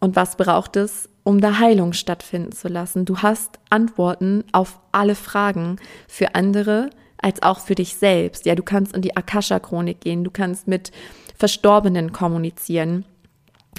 Und 0.00 0.16
was 0.16 0.36
braucht 0.36 0.76
es, 0.76 1.08
um 1.24 1.40
da 1.40 1.58
Heilung 1.58 1.92
stattfinden 1.92 2.52
zu 2.52 2.68
lassen? 2.68 3.04
Du 3.04 3.18
hast 3.18 3.58
Antworten 3.68 4.44
auf 4.52 4.80
alle 4.92 5.14
Fragen. 5.14 5.76
Für 6.06 6.34
andere 6.34 6.90
als 7.18 7.42
auch 7.42 7.60
für 7.60 7.74
dich 7.74 7.94
selbst. 7.96 8.46
Ja, 8.46 8.54
du 8.54 8.62
kannst 8.62 8.94
in 8.94 9.02
die 9.02 9.16
Akasha-Chronik 9.16 10.00
gehen, 10.00 10.24
du 10.24 10.30
kannst 10.30 10.68
mit 10.68 10.92
Verstorbenen 11.36 12.12
kommunizieren. 12.12 13.04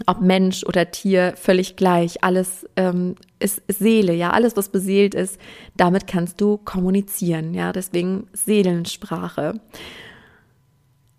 Ob 0.05 0.21
Mensch 0.21 0.63
oder 0.63 0.91
Tier, 0.91 1.33
völlig 1.35 1.75
gleich. 1.75 2.23
Alles 2.23 2.65
ähm, 2.77 3.15
ist 3.39 3.61
Seele, 3.67 4.13
ja, 4.13 4.31
alles, 4.31 4.55
was 4.55 4.69
beseelt 4.69 5.13
ist, 5.13 5.39
damit 5.75 6.07
kannst 6.07 6.39
du 6.39 6.57
kommunizieren, 6.57 7.53
ja, 7.53 7.73
deswegen 7.73 8.27
Seelensprache. 8.33 9.59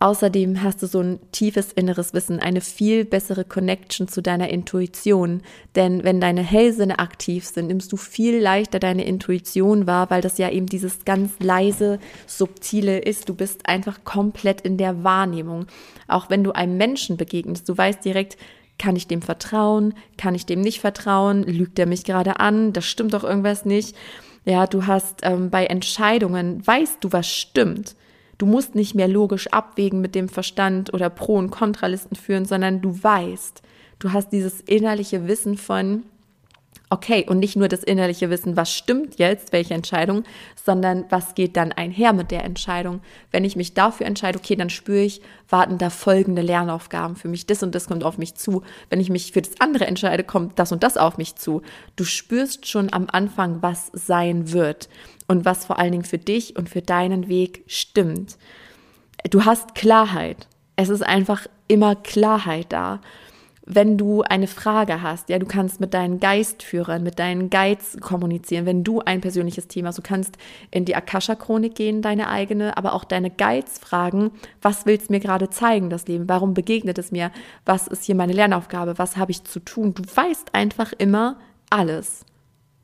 Außerdem 0.02 0.62
hast 0.62 0.82
du 0.82 0.86
so 0.86 1.00
ein 1.00 1.20
tiefes 1.30 1.72
inneres 1.72 2.14
Wissen, 2.14 2.40
eine 2.40 2.62
viel 2.62 3.04
bessere 3.04 3.44
Connection 3.44 4.08
zu 4.08 4.22
deiner 4.22 4.48
Intuition. 4.48 5.42
Denn 5.76 6.04
wenn 6.04 6.22
deine 6.22 6.40
Hellsinne 6.40 6.98
aktiv 6.98 7.44
sind, 7.44 7.66
nimmst 7.66 7.92
du 7.92 7.98
viel 7.98 8.38
leichter 8.38 8.78
deine 8.78 9.04
Intuition 9.04 9.86
wahr, 9.86 10.08
weil 10.08 10.22
das 10.22 10.38
ja 10.38 10.48
eben 10.48 10.64
dieses 10.64 11.04
ganz 11.04 11.32
leise, 11.38 11.98
subtile 12.26 13.00
ist. 13.00 13.28
Du 13.28 13.34
bist 13.34 13.68
einfach 13.68 14.02
komplett 14.02 14.62
in 14.62 14.78
der 14.78 15.04
Wahrnehmung. 15.04 15.66
Auch 16.08 16.30
wenn 16.30 16.44
du 16.44 16.52
einem 16.52 16.78
Menschen 16.78 17.18
begegnest, 17.18 17.68
du 17.68 17.76
weißt 17.76 18.02
direkt, 18.02 18.38
kann 18.78 18.96
ich 18.96 19.06
dem 19.06 19.20
vertrauen? 19.20 19.92
Kann 20.16 20.34
ich 20.34 20.46
dem 20.46 20.62
nicht 20.62 20.80
vertrauen? 20.80 21.42
Lügt 21.42 21.78
er 21.78 21.84
mich 21.84 22.04
gerade 22.04 22.40
an? 22.40 22.72
Das 22.72 22.86
stimmt 22.86 23.12
doch 23.12 23.22
irgendwas 23.22 23.66
nicht. 23.66 23.94
Ja, 24.46 24.66
du 24.66 24.86
hast 24.86 25.20
ähm, 25.24 25.50
bei 25.50 25.66
Entscheidungen, 25.66 26.66
weißt 26.66 27.04
du, 27.04 27.12
was 27.12 27.28
stimmt. 27.28 27.94
Du 28.40 28.46
musst 28.46 28.74
nicht 28.74 28.94
mehr 28.94 29.06
logisch 29.06 29.48
abwägen 29.48 30.00
mit 30.00 30.14
dem 30.14 30.30
Verstand 30.30 30.94
oder 30.94 31.10
Pro- 31.10 31.36
und 31.36 31.50
Kontralisten 31.50 32.16
führen, 32.16 32.46
sondern 32.46 32.80
du 32.80 33.02
weißt, 33.02 33.60
du 33.98 34.14
hast 34.14 34.30
dieses 34.30 34.62
innerliche 34.62 35.28
Wissen 35.28 35.58
von, 35.58 36.04
okay, 36.90 37.24
und 37.28 37.38
nicht 37.38 37.54
nur 37.54 37.68
das 37.68 37.84
innerliche 37.84 38.30
Wissen, 38.30 38.56
was 38.56 38.72
stimmt 38.72 39.18
jetzt, 39.18 39.52
welche 39.52 39.74
Entscheidung, 39.74 40.24
sondern 40.62 41.04
was 41.08 41.36
geht 41.36 41.56
dann 41.56 41.70
einher 41.70 42.12
mit 42.12 42.32
der 42.32 42.44
Entscheidung. 42.44 43.00
Wenn 43.30 43.44
ich 43.44 43.54
mich 43.54 43.74
dafür 43.74 44.06
entscheide, 44.06 44.38
okay, 44.38 44.56
dann 44.56 44.70
spüre 44.70 45.02
ich, 45.02 45.22
warten 45.48 45.78
da 45.78 45.88
folgende 45.88 46.42
Lernaufgaben 46.42 47.14
für 47.14 47.28
mich, 47.28 47.46
das 47.46 47.62
und 47.62 47.76
das 47.76 47.86
kommt 47.86 48.02
auf 48.02 48.18
mich 48.18 48.34
zu. 48.34 48.62
Wenn 48.90 49.00
ich 49.00 49.08
mich 49.08 49.30
für 49.30 49.40
das 49.40 49.60
andere 49.60 49.86
entscheide, 49.86 50.24
kommt 50.24 50.58
das 50.58 50.72
und 50.72 50.82
das 50.82 50.96
auf 50.96 51.16
mich 51.16 51.36
zu. 51.36 51.62
Du 51.94 52.04
spürst 52.04 52.66
schon 52.66 52.92
am 52.92 53.06
Anfang, 53.10 53.62
was 53.62 53.92
sein 53.92 54.50
wird 54.50 54.88
und 55.28 55.44
was 55.44 55.64
vor 55.64 55.78
allen 55.78 55.92
Dingen 55.92 56.04
für 56.04 56.18
dich 56.18 56.56
und 56.56 56.68
für 56.68 56.82
deinen 56.82 57.28
Weg 57.28 57.62
stimmt. 57.68 58.36
Du 59.30 59.44
hast 59.44 59.76
Klarheit. 59.76 60.48
Es 60.74 60.88
ist 60.88 61.02
einfach 61.02 61.46
immer 61.68 61.94
Klarheit 61.94 62.66
da. 62.70 63.00
Wenn 63.66 63.98
du 63.98 64.22
eine 64.22 64.46
Frage 64.46 65.02
hast, 65.02 65.28
ja, 65.28 65.38
du 65.38 65.46
kannst 65.46 65.80
mit 65.80 65.92
deinen 65.92 66.18
Geistführern, 66.18 67.02
mit 67.02 67.18
deinen 67.18 67.50
Guides 67.50 67.98
kommunizieren, 68.00 68.64
wenn 68.64 68.84
du 68.84 69.00
ein 69.00 69.20
persönliches 69.20 69.68
Thema 69.68 69.88
hast, 69.88 69.98
du 69.98 70.02
kannst 70.02 70.36
in 70.70 70.86
die 70.86 70.96
Akasha-Chronik 70.96 71.74
gehen, 71.74 72.00
deine 72.00 72.30
eigene, 72.30 72.76
aber 72.76 72.94
auch 72.94 73.04
deine 73.04 73.30
Guides 73.30 73.78
fragen, 73.78 74.32
was 74.62 74.86
willst 74.86 75.08
du 75.08 75.12
mir 75.12 75.20
gerade 75.20 75.50
zeigen, 75.50 75.90
das 75.90 76.08
Leben? 76.08 76.28
Warum 76.28 76.54
begegnet 76.54 76.98
es 76.98 77.12
mir? 77.12 77.30
Was 77.66 77.86
ist 77.86 78.04
hier 78.04 78.14
meine 78.14 78.32
Lernaufgabe? 78.32 78.98
Was 78.98 79.18
habe 79.18 79.30
ich 79.30 79.44
zu 79.44 79.60
tun? 79.60 79.94
Du 79.94 80.02
weißt 80.02 80.54
einfach 80.54 80.92
immer 80.96 81.36
alles. 81.68 82.24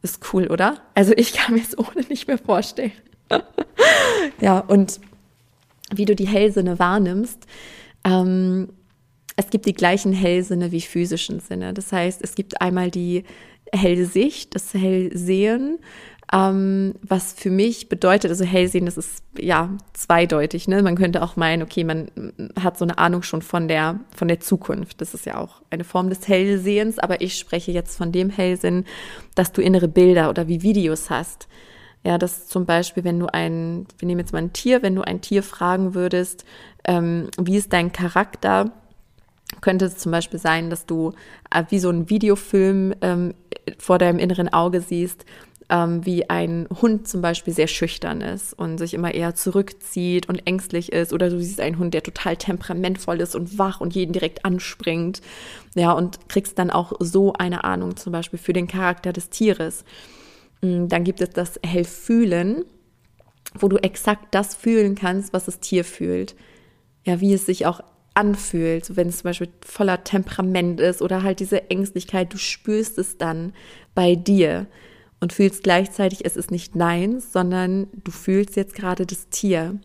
Ist 0.03 0.33
cool, 0.33 0.47
oder? 0.47 0.77
Also 0.95 1.15
ich 1.17 1.33
kann 1.33 1.55
mir 1.55 1.63
es 1.63 1.77
ohne 1.77 2.07
nicht 2.09 2.29
mehr 2.29 2.39
vorstellen. 2.39 2.93
ja, 4.41 4.59
und 4.61 5.01
wie 5.91 6.05
du 6.05 6.15
die 6.15 6.29
Hellsinne 6.29 6.79
wahrnimmst, 6.79 7.47
ähm, 8.05 8.69
es 9.37 9.51
gibt 9.51 9.67
die 9.67 9.75
gleichen 9.75 10.13
Hellsinne 10.13 10.73
wie 10.73 10.81
physischen 10.81 11.41
Sinne. 11.41 11.75
Das 11.75 11.93
heißt, 11.93 12.21
es 12.23 12.35
gibt 12.35 12.61
einmal 12.61 12.91
die 12.91 13.25
Hellsicht, 13.73 14.55
das 14.55 14.73
Hellsehen 14.75 15.79
ähm, 16.33 16.95
was 17.03 17.33
für 17.33 17.51
mich 17.51 17.89
bedeutet, 17.89 18.31
also 18.31 18.45
Hellsehen, 18.45 18.87
das 18.87 18.97
ist 18.97 19.23
ja 19.39 19.71
zweideutig. 19.93 20.67
Ne? 20.67 20.83
Man 20.83 20.97
könnte 20.97 21.23
auch 21.23 21.37
meinen, 21.37 21.63
okay, 21.63 21.85
man 21.85 22.11
hat 22.61 22.79
so 22.79 22.85
eine 22.85 22.99
Ahnung 22.99 23.23
schon 23.23 23.43
von 23.43 23.69
der, 23.69 24.01
von 24.15 24.27
der 24.27 24.41
Zukunft. 24.41 25.01
Das 25.01 25.15
ist 25.15 25.25
ja 25.25 25.39
auch 25.39 25.63
eine 25.71 25.85
Form 25.85 26.09
des 26.09 26.27
Hellsehens, 26.27 26.99
aber 26.99 27.21
ich 27.21 27.39
spreche 27.39 27.71
jetzt 27.71 27.97
von 27.97 28.11
dem 28.11 28.31
Hellsinn, 28.31 28.85
dass 29.37 29.53
du 29.53 29.63
innere 29.63 29.89
Bilder 29.89 30.29
oder 30.29 30.49
wie 30.49 30.63
Videos 30.63 31.11
hast. 31.11 31.47
Ja, 32.03 32.19
das 32.19 32.49
zum 32.49 32.67
Beispiel, 32.67 33.05
wenn 33.05 33.21
du 33.21 33.27
ein, 33.27 33.87
wir 33.99 34.07
nehmen 34.07 34.21
jetzt 34.21 34.33
mal 34.33 34.39
ein 34.39 34.53
Tier, 34.53 34.83
wenn 34.83 34.95
du 34.97 35.03
ein 35.03 35.21
Tier 35.21 35.43
fragen 35.43 35.95
würdest, 35.95 36.45
ähm, 36.85 37.29
wie 37.39 37.57
ist 37.57 37.73
dein 37.73 37.93
Charakter, 37.93 38.73
könnte 39.61 39.85
es 39.85 39.97
zum 39.97 40.13
Beispiel 40.13 40.41
sein, 40.41 40.71
dass 40.71 40.87
du 40.87 41.13
äh, 41.51 41.65
wie 41.69 41.79
so 41.79 41.91
ein 41.91 42.11
Videofilm 42.11 42.95
ähm, 43.01 43.35
vor 43.79 43.99
deinem 43.99 44.19
inneren 44.19 44.53
Auge 44.53 44.81
siehst 44.81 45.25
ähm, 45.69 46.05
wie 46.07 46.31
ein 46.31 46.69
Hund 46.81 47.09
zum 47.09 47.23
Beispiel 47.23 47.53
sehr 47.53 47.67
schüchtern 47.67 48.21
ist 48.21 48.53
und 48.53 48.79
sich 48.79 48.95
immer 48.95 49.15
eher 49.15 49.35
zurückzieht 49.35 50.29
und 50.29 50.47
ängstlich 50.47 50.93
ist. 50.93 51.13
Oder 51.13 51.29
du 51.29 51.41
siehst 51.41 51.61
einen 51.61 51.79
Hund, 51.79 51.95
der 51.95 52.03
total 52.03 52.37
temperamentvoll 52.37 53.21
ist 53.21 53.35
und 53.35 53.59
wach 53.59 53.81
und 53.81 53.95
jeden 53.95 54.13
direkt 54.13 54.45
anspringt. 54.45 55.21
Ja, 55.75 55.93
und 55.93 56.29
kriegst 56.29 56.59
dann 56.59 56.71
auch 56.71 56.93
so 57.01 57.33
eine 57.33 57.65
Ahnung 57.65 57.97
zum 57.97 58.13
Beispiel 58.13 58.39
für 58.39 58.53
den 58.53 58.69
Charakter 58.69 59.13
des 59.13 59.31
Tieres. 59.31 59.85
Mm, 60.61 60.87
dann 60.89 61.05
gibt 61.05 61.21
es 61.21 61.31
das 61.31 61.59
Hellfühlen, 61.65 62.65
wo 63.55 63.69
du 63.69 63.77
exakt 63.79 64.35
das 64.35 64.55
fühlen 64.55 64.95
kannst, 64.95 65.33
was 65.33 65.47
das 65.47 65.61
Tier 65.61 65.85
fühlt. 65.85 66.37
Ja, 67.05 67.21
wie 67.21 67.33
es 67.33 67.47
sich 67.47 67.67
auch 67.67 67.81
anfühlt, 68.17 68.85
so 68.85 68.97
wenn 68.97 69.09
es 69.09 69.19
zum 69.19 69.25
Beispiel 69.25 69.49
voller 69.65 70.03
Temperament 70.05 70.81
ist 70.81 71.03
oder 71.03 71.23
halt 71.23 71.41
diese 71.41 71.71
Ängstlichkeit, 71.71 72.33
du 72.33 72.39
spürst 72.39 72.99
es 72.99 73.19
dann 73.19 73.53
bei 73.95 74.15
dir 74.15 74.67
und 75.21 75.33
fühlst 75.33 75.63
gleichzeitig, 75.63 76.25
es 76.25 76.37
ist 76.37 76.51
nicht 76.51 76.75
Nein, 76.75 77.21
sondern 77.21 77.89
du 78.05 78.11
fühlst 78.11 78.57
jetzt 78.57 78.75
gerade 78.75 79.07
das 79.07 79.29
Tier. 79.29 79.79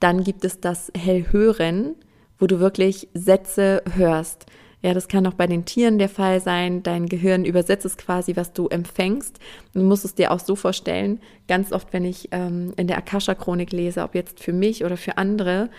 Dann 0.00 0.24
gibt 0.24 0.44
es 0.44 0.60
das 0.60 0.92
Hellhören, 0.96 1.94
wo 2.38 2.46
du 2.46 2.60
wirklich 2.60 3.08
Sätze 3.14 3.82
hörst. 3.94 4.46
Ja, 4.82 4.94
das 4.94 5.08
kann 5.08 5.26
auch 5.26 5.34
bei 5.34 5.46
den 5.46 5.64
Tieren 5.64 5.98
der 5.98 6.08
Fall 6.08 6.40
sein. 6.40 6.82
Dein 6.82 7.06
Gehirn 7.06 7.44
übersetzt 7.44 7.86
es 7.86 7.96
quasi, 7.96 8.36
was 8.36 8.52
du 8.52 8.68
empfängst. 8.68 9.38
Du 9.72 9.80
musst 9.80 10.04
es 10.04 10.14
dir 10.14 10.30
auch 10.30 10.38
so 10.38 10.54
vorstellen. 10.54 11.20
Ganz 11.48 11.72
oft, 11.72 11.92
wenn 11.92 12.04
ich 12.04 12.28
ähm, 12.30 12.72
in 12.76 12.86
der 12.86 12.98
Akasha-Chronik 12.98 13.72
lese, 13.72 14.02
ob 14.02 14.14
jetzt 14.14 14.38
für 14.40 14.52
mich 14.52 14.84
oder 14.84 14.96
für 14.96 15.16
andere, 15.16 15.70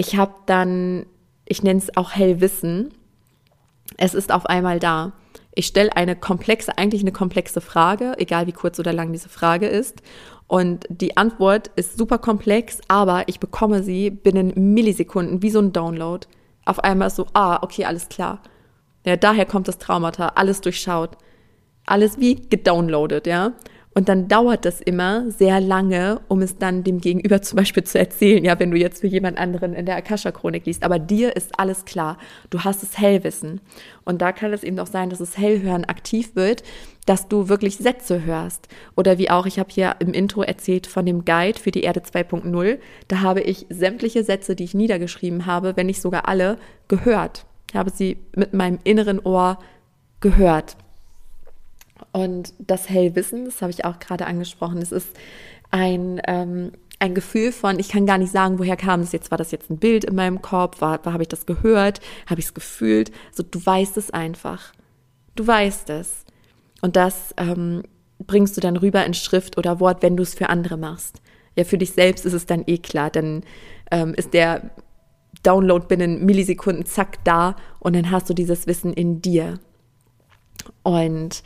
ich 0.00 0.16
habe 0.16 0.32
dann, 0.46 1.04
ich 1.44 1.62
nenne 1.62 1.78
es 1.78 1.94
auch 1.94 2.12
Hellwissen. 2.12 2.94
Es 3.98 4.14
ist 4.14 4.32
auf 4.32 4.46
einmal 4.46 4.80
da. 4.80 5.12
Ich 5.54 5.66
stelle 5.66 5.94
eine 5.94 6.16
komplexe, 6.16 6.78
eigentlich 6.78 7.02
eine 7.02 7.12
komplexe 7.12 7.60
Frage, 7.60 8.14
egal 8.16 8.46
wie 8.46 8.52
kurz 8.52 8.78
oder 8.78 8.94
lang 8.94 9.12
diese 9.12 9.28
Frage 9.28 9.66
ist. 9.66 10.00
Und 10.46 10.86
die 10.88 11.18
Antwort 11.18 11.70
ist 11.76 11.98
super 11.98 12.16
komplex, 12.16 12.78
aber 12.88 13.24
ich 13.28 13.40
bekomme 13.40 13.82
sie 13.82 14.08
binnen 14.08 14.54
Millisekunden, 14.72 15.42
wie 15.42 15.50
so 15.50 15.58
ein 15.58 15.74
Download. 15.74 16.26
Auf 16.64 16.82
einmal 16.82 17.08
ist 17.08 17.16
so, 17.16 17.26
ah, 17.34 17.62
okay, 17.62 17.84
alles 17.84 18.08
klar. 18.08 18.40
Ja, 19.04 19.16
daher 19.16 19.44
kommt 19.44 19.68
das 19.68 19.76
Traumata, 19.76 20.28
alles 20.28 20.62
durchschaut. 20.62 21.18
Alles 21.84 22.18
wie 22.18 22.36
gedownloadet, 22.36 23.26
ja. 23.26 23.52
Und 24.00 24.08
dann 24.08 24.28
dauert 24.28 24.64
das 24.64 24.80
immer 24.80 25.30
sehr 25.30 25.60
lange, 25.60 26.22
um 26.26 26.40
es 26.40 26.56
dann 26.56 26.84
dem 26.84 27.02
Gegenüber 27.02 27.42
zum 27.42 27.58
Beispiel 27.58 27.84
zu 27.84 27.98
erzählen, 27.98 28.42
ja, 28.42 28.58
wenn 28.58 28.70
du 28.70 28.78
jetzt 28.78 29.02
für 29.02 29.06
jemand 29.06 29.36
anderen 29.36 29.74
in 29.74 29.84
der 29.84 29.96
Akasha-Chronik 29.96 30.64
liest. 30.64 30.84
Aber 30.84 30.98
dir 30.98 31.36
ist 31.36 31.60
alles 31.60 31.84
klar. 31.84 32.16
Du 32.48 32.60
hast 32.60 32.82
das 32.82 32.96
Hellwissen. 32.96 33.60
Und 34.06 34.22
da 34.22 34.32
kann 34.32 34.54
es 34.54 34.64
eben 34.64 34.78
auch 34.78 34.86
sein, 34.86 35.10
dass 35.10 35.18
das 35.18 35.36
Hellhören 35.36 35.84
aktiv 35.84 36.34
wird, 36.34 36.62
dass 37.04 37.28
du 37.28 37.50
wirklich 37.50 37.76
Sätze 37.76 38.24
hörst. 38.24 38.68
Oder 38.96 39.18
wie 39.18 39.28
auch, 39.28 39.44
ich 39.44 39.58
habe 39.58 39.68
hier 39.70 39.96
im 39.98 40.14
Intro 40.14 40.40
erzählt 40.40 40.86
von 40.86 41.04
dem 41.04 41.26
Guide 41.26 41.60
für 41.60 41.70
die 41.70 41.82
Erde 41.82 42.00
2.0. 42.00 42.78
Da 43.08 43.20
habe 43.20 43.42
ich 43.42 43.66
sämtliche 43.68 44.24
Sätze, 44.24 44.56
die 44.56 44.64
ich 44.64 44.72
niedergeschrieben 44.72 45.44
habe, 45.44 45.76
wenn 45.76 45.88
nicht 45.88 46.00
sogar 46.00 46.26
alle, 46.26 46.56
gehört. 46.88 47.44
Ich 47.68 47.76
habe 47.76 47.90
sie 47.90 48.16
mit 48.34 48.54
meinem 48.54 48.78
inneren 48.82 49.18
Ohr 49.18 49.58
gehört. 50.20 50.78
Und 52.12 52.54
das 52.58 52.88
Hellwissen, 52.88 53.44
das 53.44 53.62
habe 53.62 53.70
ich 53.70 53.84
auch 53.84 53.98
gerade 53.98 54.26
angesprochen, 54.26 54.78
es 54.78 54.92
ist 54.92 55.08
ein, 55.70 56.20
ähm, 56.26 56.72
ein 56.98 57.14
Gefühl 57.14 57.52
von, 57.52 57.78
ich 57.78 57.88
kann 57.88 58.06
gar 58.06 58.18
nicht 58.18 58.32
sagen, 58.32 58.58
woher 58.58 58.76
kam 58.76 59.00
es 59.00 59.12
jetzt, 59.12 59.30
war 59.30 59.38
das 59.38 59.52
jetzt 59.52 59.70
ein 59.70 59.78
Bild 59.78 60.04
in 60.04 60.14
meinem 60.14 60.42
Kopf, 60.42 60.80
war, 60.80 61.04
war 61.04 61.12
habe 61.12 61.22
ich 61.22 61.28
das 61.28 61.46
gehört, 61.46 62.00
habe 62.26 62.40
ich 62.40 62.46
es 62.46 62.54
gefühlt, 62.54 63.10
also 63.30 63.42
du 63.42 63.64
weißt 63.64 63.96
es 63.96 64.10
einfach. 64.10 64.72
Du 65.36 65.46
weißt 65.46 65.90
es. 65.90 66.24
Und 66.82 66.96
das 66.96 67.34
ähm, 67.36 67.82
bringst 68.18 68.56
du 68.56 68.60
dann 68.60 68.76
rüber 68.76 69.04
in 69.04 69.14
Schrift 69.14 69.56
oder 69.58 69.80
Wort, 69.80 70.02
wenn 70.02 70.16
du 70.16 70.22
es 70.22 70.34
für 70.34 70.48
andere 70.48 70.76
machst. 70.76 71.22
Ja, 71.56 71.64
für 71.64 71.78
dich 71.78 71.92
selbst 71.92 72.26
ist 72.26 72.32
es 72.32 72.46
dann 72.46 72.64
eh 72.66 72.78
klar, 72.78 73.10
dann 73.10 73.44
ähm, 73.90 74.14
ist 74.14 74.34
der 74.34 74.70
Download 75.42 75.86
binnen 75.86 76.24
Millisekunden 76.24 76.84
zack 76.84 77.24
da 77.24 77.56
und 77.78 77.94
dann 77.94 78.10
hast 78.10 78.28
du 78.28 78.34
dieses 78.34 78.66
Wissen 78.66 78.92
in 78.92 79.22
dir. 79.22 79.58
Und 80.82 81.42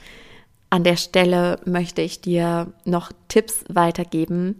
an 0.74 0.82
der 0.82 0.96
Stelle 0.96 1.60
möchte 1.66 2.02
ich 2.02 2.20
dir 2.20 2.66
noch 2.84 3.12
Tipps 3.28 3.64
weitergeben, 3.68 4.58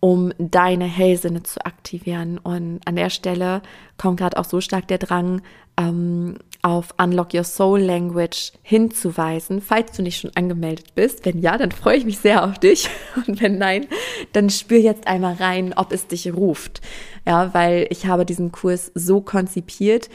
um 0.00 0.32
deine 0.38 0.86
Hellsinne 0.86 1.42
zu 1.42 1.62
aktivieren. 1.66 2.38
Und 2.38 2.80
an 2.86 2.96
der 2.96 3.10
Stelle 3.10 3.60
kommt 3.98 4.20
gerade 4.20 4.38
auch 4.38 4.46
so 4.46 4.62
stark 4.62 4.88
der 4.88 4.96
Drang, 4.96 5.42
ähm, 5.76 6.38
auf 6.62 6.94
Unlock 6.96 7.34
Your 7.34 7.44
Soul 7.44 7.80
Language 7.80 8.52
hinzuweisen, 8.62 9.60
falls 9.60 9.92
du 9.92 10.02
nicht 10.02 10.20
schon 10.20 10.34
angemeldet 10.34 10.94
bist. 10.94 11.26
Wenn 11.26 11.42
ja, 11.42 11.58
dann 11.58 11.72
freue 11.72 11.98
ich 11.98 12.06
mich 12.06 12.20
sehr 12.20 12.42
auf 12.42 12.58
dich. 12.58 12.88
Und 13.26 13.42
wenn 13.42 13.58
nein, 13.58 13.86
dann 14.32 14.48
spür 14.48 14.78
jetzt 14.78 15.06
einmal 15.06 15.34
rein, 15.34 15.74
ob 15.76 15.92
es 15.92 16.06
dich 16.06 16.32
ruft. 16.32 16.80
Ja, 17.26 17.52
weil 17.52 17.86
ich 17.90 18.06
habe 18.06 18.24
diesen 18.24 18.50
Kurs 18.50 18.90
so 18.94 19.20
konzipiert, 19.20 20.08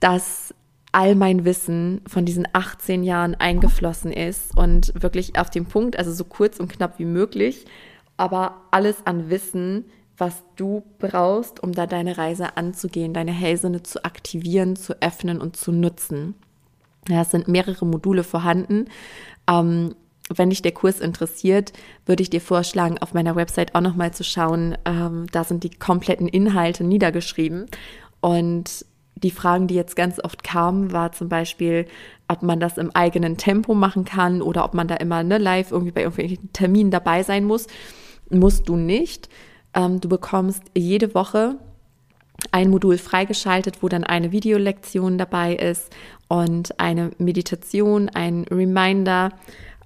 dass 0.00 0.54
all 0.92 1.14
mein 1.14 1.44
Wissen 1.44 2.02
von 2.06 2.24
diesen 2.24 2.46
18 2.52 3.02
Jahren 3.02 3.34
eingeflossen 3.34 4.12
ist 4.12 4.56
und 4.56 4.92
wirklich 5.02 5.38
auf 5.38 5.50
dem 5.50 5.66
Punkt, 5.66 5.98
also 5.98 6.12
so 6.12 6.24
kurz 6.24 6.60
und 6.60 6.70
knapp 6.70 6.98
wie 6.98 7.06
möglich, 7.06 7.64
aber 8.18 8.62
alles 8.70 9.06
an 9.06 9.30
Wissen, 9.30 9.86
was 10.18 10.44
du 10.56 10.84
brauchst, 10.98 11.62
um 11.62 11.72
da 11.72 11.86
deine 11.86 12.18
Reise 12.18 12.56
anzugehen, 12.56 13.14
deine 13.14 13.32
Hellsinne 13.32 13.82
zu 13.82 14.04
aktivieren, 14.04 14.76
zu 14.76 15.00
öffnen 15.02 15.40
und 15.40 15.56
zu 15.56 15.72
nutzen. 15.72 16.34
Ja, 17.08 17.22
es 17.22 17.30
sind 17.30 17.48
mehrere 17.48 17.86
Module 17.86 18.22
vorhanden. 18.22 18.86
Ähm, 19.48 19.94
wenn 20.28 20.50
dich 20.50 20.62
der 20.62 20.72
Kurs 20.72 21.00
interessiert, 21.00 21.72
würde 22.06 22.22
ich 22.22 22.30
dir 22.30 22.40
vorschlagen, 22.40 22.98
auf 22.98 23.14
meiner 23.14 23.34
Website 23.34 23.74
auch 23.74 23.80
nochmal 23.80 24.12
zu 24.12 24.22
schauen. 24.22 24.76
Ähm, 24.84 25.26
da 25.32 25.42
sind 25.42 25.64
die 25.64 25.70
kompletten 25.70 26.28
Inhalte 26.28 26.84
niedergeschrieben. 26.84 27.66
Und 28.20 28.86
die 29.14 29.30
Fragen, 29.30 29.66
die 29.66 29.74
jetzt 29.74 29.96
ganz 29.96 30.18
oft 30.22 30.42
kamen, 30.42 30.92
war 30.92 31.12
zum 31.12 31.28
Beispiel, 31.28 31.86
ob 32.28 32.42
man 32.42 32.60
das 32.60 32.78
im 32.78 32.90
eigenen 32.94 33.36
Tempo 33.36 33.74
machen 33.74 34.04
kann 34.04 34.42
oder 34.42 34.64
ob 34.64 34.74
man 34.74 34.88
da 34.88 34.96
immer 34.96 35.22
ne, 35.22 35.38
live 35.38 35.70
irgendwie 35.70 35.92
bei 35.92 36.02
irgendwelchen 36.02 36.52
Terminen 36.52 36.90
dabei 36.90 37.22
sein 37.22 37.44
muss. 37.44 37.66
Musst 38.30 38.68
du 38.68 38.76
nicht. 38.76 39.28
Ähm, 39.74 40.00
du 40.00 40.08
bekommst 40.08 40.62
jede 40.74 41.14
Woche 41.14 41.56
ein 42.50 42.70
Modul 42.70 42.98
freigeschaltet, 42.98 43.82
wo 43.82 43.88
dann 43.88 44.04
eine 44.04 44.32
Videolektion 44.32 45.18
dabei 45.18 45.54
ist 45.54 45.94
und 46.28 46.78
eine 46.80 47.10
Meditation, 47.18 48.08
ein 48.08 48.44
Reminder 48.50 49.30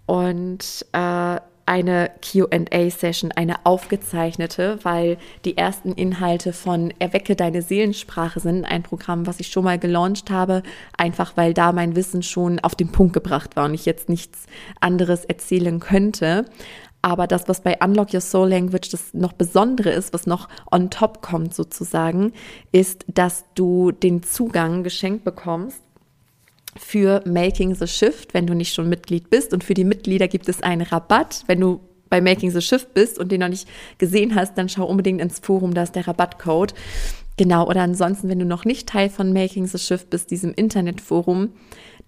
und 0.06 0.86
äh, 0.92 1.40
eine 1.66 2.10
QA-Session, 2.22 3.32
eine 3.32 3.66
aufgezeichnete, 3.66 4.78
weil 4.82 5.18
die 5.44 5.56
ersten 5.56 5.92
Inhalte 5.92 6.52
von 6.52 6.94
Erwecke 7.00 7.36
deine 7.36 7.60
Seelensprache 7.60 8.40
sind, 8.40 8.64
ein 8.64 8.84
Programm, 8.84 9.26
was 9.26 9.40
ich 9.40 9.48
schon 9.48 9.64
mal 9.64 9.78
gelauncht 9.78 10.30
habe, 10.30 10.62
einfach 10.96 11.36
weil 11.36 11.54
da 11.54 11.72
mein 11.72 11.96
Wissen 11.96 12.22
schon 12.22 12.60
auf 12.60 12.74
den 12.74 12.92
Punkt 12.92 13.12
gebracht 13.12 13.56
war 13.56 13.64
und 13.66 13.74
ich 13.74 13.84
jetzt 13.84 14.08
nichts 14.08 14.46
anderes 14.80 15.24
erzählen 15.24 15.80
könnte. 15.80 16.46
Aber 17.02 17.26
das, 17.26 17.48
was 17.48 17.60
bei 17.60 17.76
Unlock 17.82 18.14
Your 18.14 18.20
Soul 18.20 18.48
Language 18.48 18.90
das 18.90 19.14
noch 19.14 19.32
Besondere 19.32 19.90
ist, 19.90 20.12
was 20.12 20.26
noch 20.26 20.48
on 20.72 20.90
top 20.90 21.22
kommt 21.22 21.54
sozusagen, 21.54 22.32
ist, 22.72 23.04
dass 23.12 23.44
du 23.54 23.92
den 23.92 24.22
Zugang 24.22 24.82
geschenkt 24.82 25.24
bekommst 25.24 25.85
für 26.78 27.22
Making 27.26 27.74
the 27.74 27.86
Shift, 27.86 28.34
wenn 28.34 28.46
du 28.46 28.54
nicht 28.54 28.74
schon 28.74 28.88
Mitglied 28.88 29.30
bist. 29.30 29.52
Und 29.52 29.64
für 29.64 29.74
die 29.74 29.84
Mitglieder 29.84 30.28
gibt 30.28 30.48
es 30.48 30.62
einen 30.62 30.82
Rabatt. 30.82 31.44
Wenn 31.46 31.60
du 31.60 31.80
bei 32.08 32.20
Making 32.20 32.50
the 32.50 32.60
Shift 32.60 32.94
bist 32.94 33.18
und 33.18 33.32
den 33.32 33.40
noch 33.40 33.48
nicht 33.48 33.68
gesehen 33.98 34.34
hast, 34.34 34.56
dann 34.56 34.68
schau 34.68 34.84
unbedingt 34.84 35.20
ins 35.20 35.40
Forum, 35.40 35.74
da 35.74 35.82
ist 35.82 35.94
der 35.94 36.06
Rabattcode. 36.06 36.74
Genau, 37.36 37.68
oder 37.68 37.82
ansonsten, 37.82 38.28
wenn 38.28 38.38
du 38.38 38.46
noch 38.46 38.64
nicht 38.64 38.88
Teil 38.88 39.10
von 39.10 39.32
Making 39.32 39.66
the 39.66 39.78
Shift 39.78 40.08
bist, 40.08 40.30
diesem 40.30 40.54
Internetforum, 40.54 41.52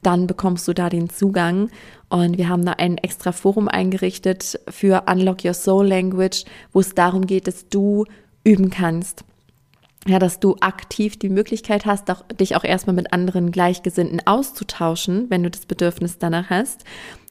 dann 0.03 0.27
bekommst 0.27 0.67
du 0.69 0.73
da 0.73 0.89
den 0.89 1.11
Zugang. 1.11 1.71
Und 2.09 2.39
wir 2.39 2.49
haben 2.49 2.65
da 2.65 2.73
ein 2.73 2.99
extra 2.99 3.33
Forum 3.33 3.69
eingerichtet 3.69 4.59
für 4.69 5.05
Unlock 5.11 5.45
Your 5.45 5.55
Soul 5.55 5.87
Language, 5.87 6.45
wo 6.73 6.81
es 6.81 6.95
darum 6.95 7.27
geht, 7.27 7.47
dass 7.47 7.69
du 7.69 8.05
üben 8.45 8.71
kannst 8.71 9.25
ja, 10.07 10.19
dass 10.19 10.41
du 10.41 10.57
aktiv 10.61 11.19
die 11.19 11.29
Möglichkeit 11.29 11.87
hast, 11.87 12.11
auch, 12.11 12.23
dich 12.29 12.57
auch 12.57 12.65
erstmal 12.65 12.97
mit 12.97 13.13
anderen 13.13 13.51
Gleichgesinnten 13.51 14.27
auszutauschen, 14.27 15.27
wenn 15.29 15.43
du 15.43 15.51
das 15.51 15.67
Bedürfnis 15.67 16.19
danach 16.19 16.51
hast, 16.51 16.85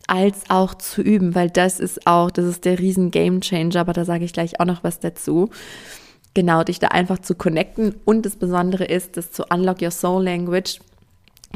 als 0.08 0.50
auch 0.50 0.76
zu 0.76 1.02
üben, 1.02 1.36
weil 1.36 1.50
das 1.50 1.80
ist 1.80 2.08
auch, 2.08 2.32
das 2.32 2.46
ist 2.46 2.66
der 2.66 2.80
riesen 2.80 3.12
Game 3.12 3.42
Changer, 3.42 3.80
aber 3.80 3.94
da 3.94 4.06
sage 4.06 4.26
ich 4.26 4.34
gleich 4.34 4.60
auch 4.60 4.66
noch 4.66 4.84
was 4.84 5.00
dazu. 5.00 5.50
Genau, 6.34 6.64
dich 6.64 6.80
da 6.80 6.90
einfach 6.90 7.20
zu 7.20 7.36
connecten 7.36 7.96
und 8.06 8.26
das 8.26 8.36
Besondere 8.36 8.86
ist, 8.86 9.18
dass 9.18 9.32
zu 9.32 9.46
Unlock 9.50 9.82
Your 9.82 9.92
Soul 9.92 10.24
Language 10.24 10.80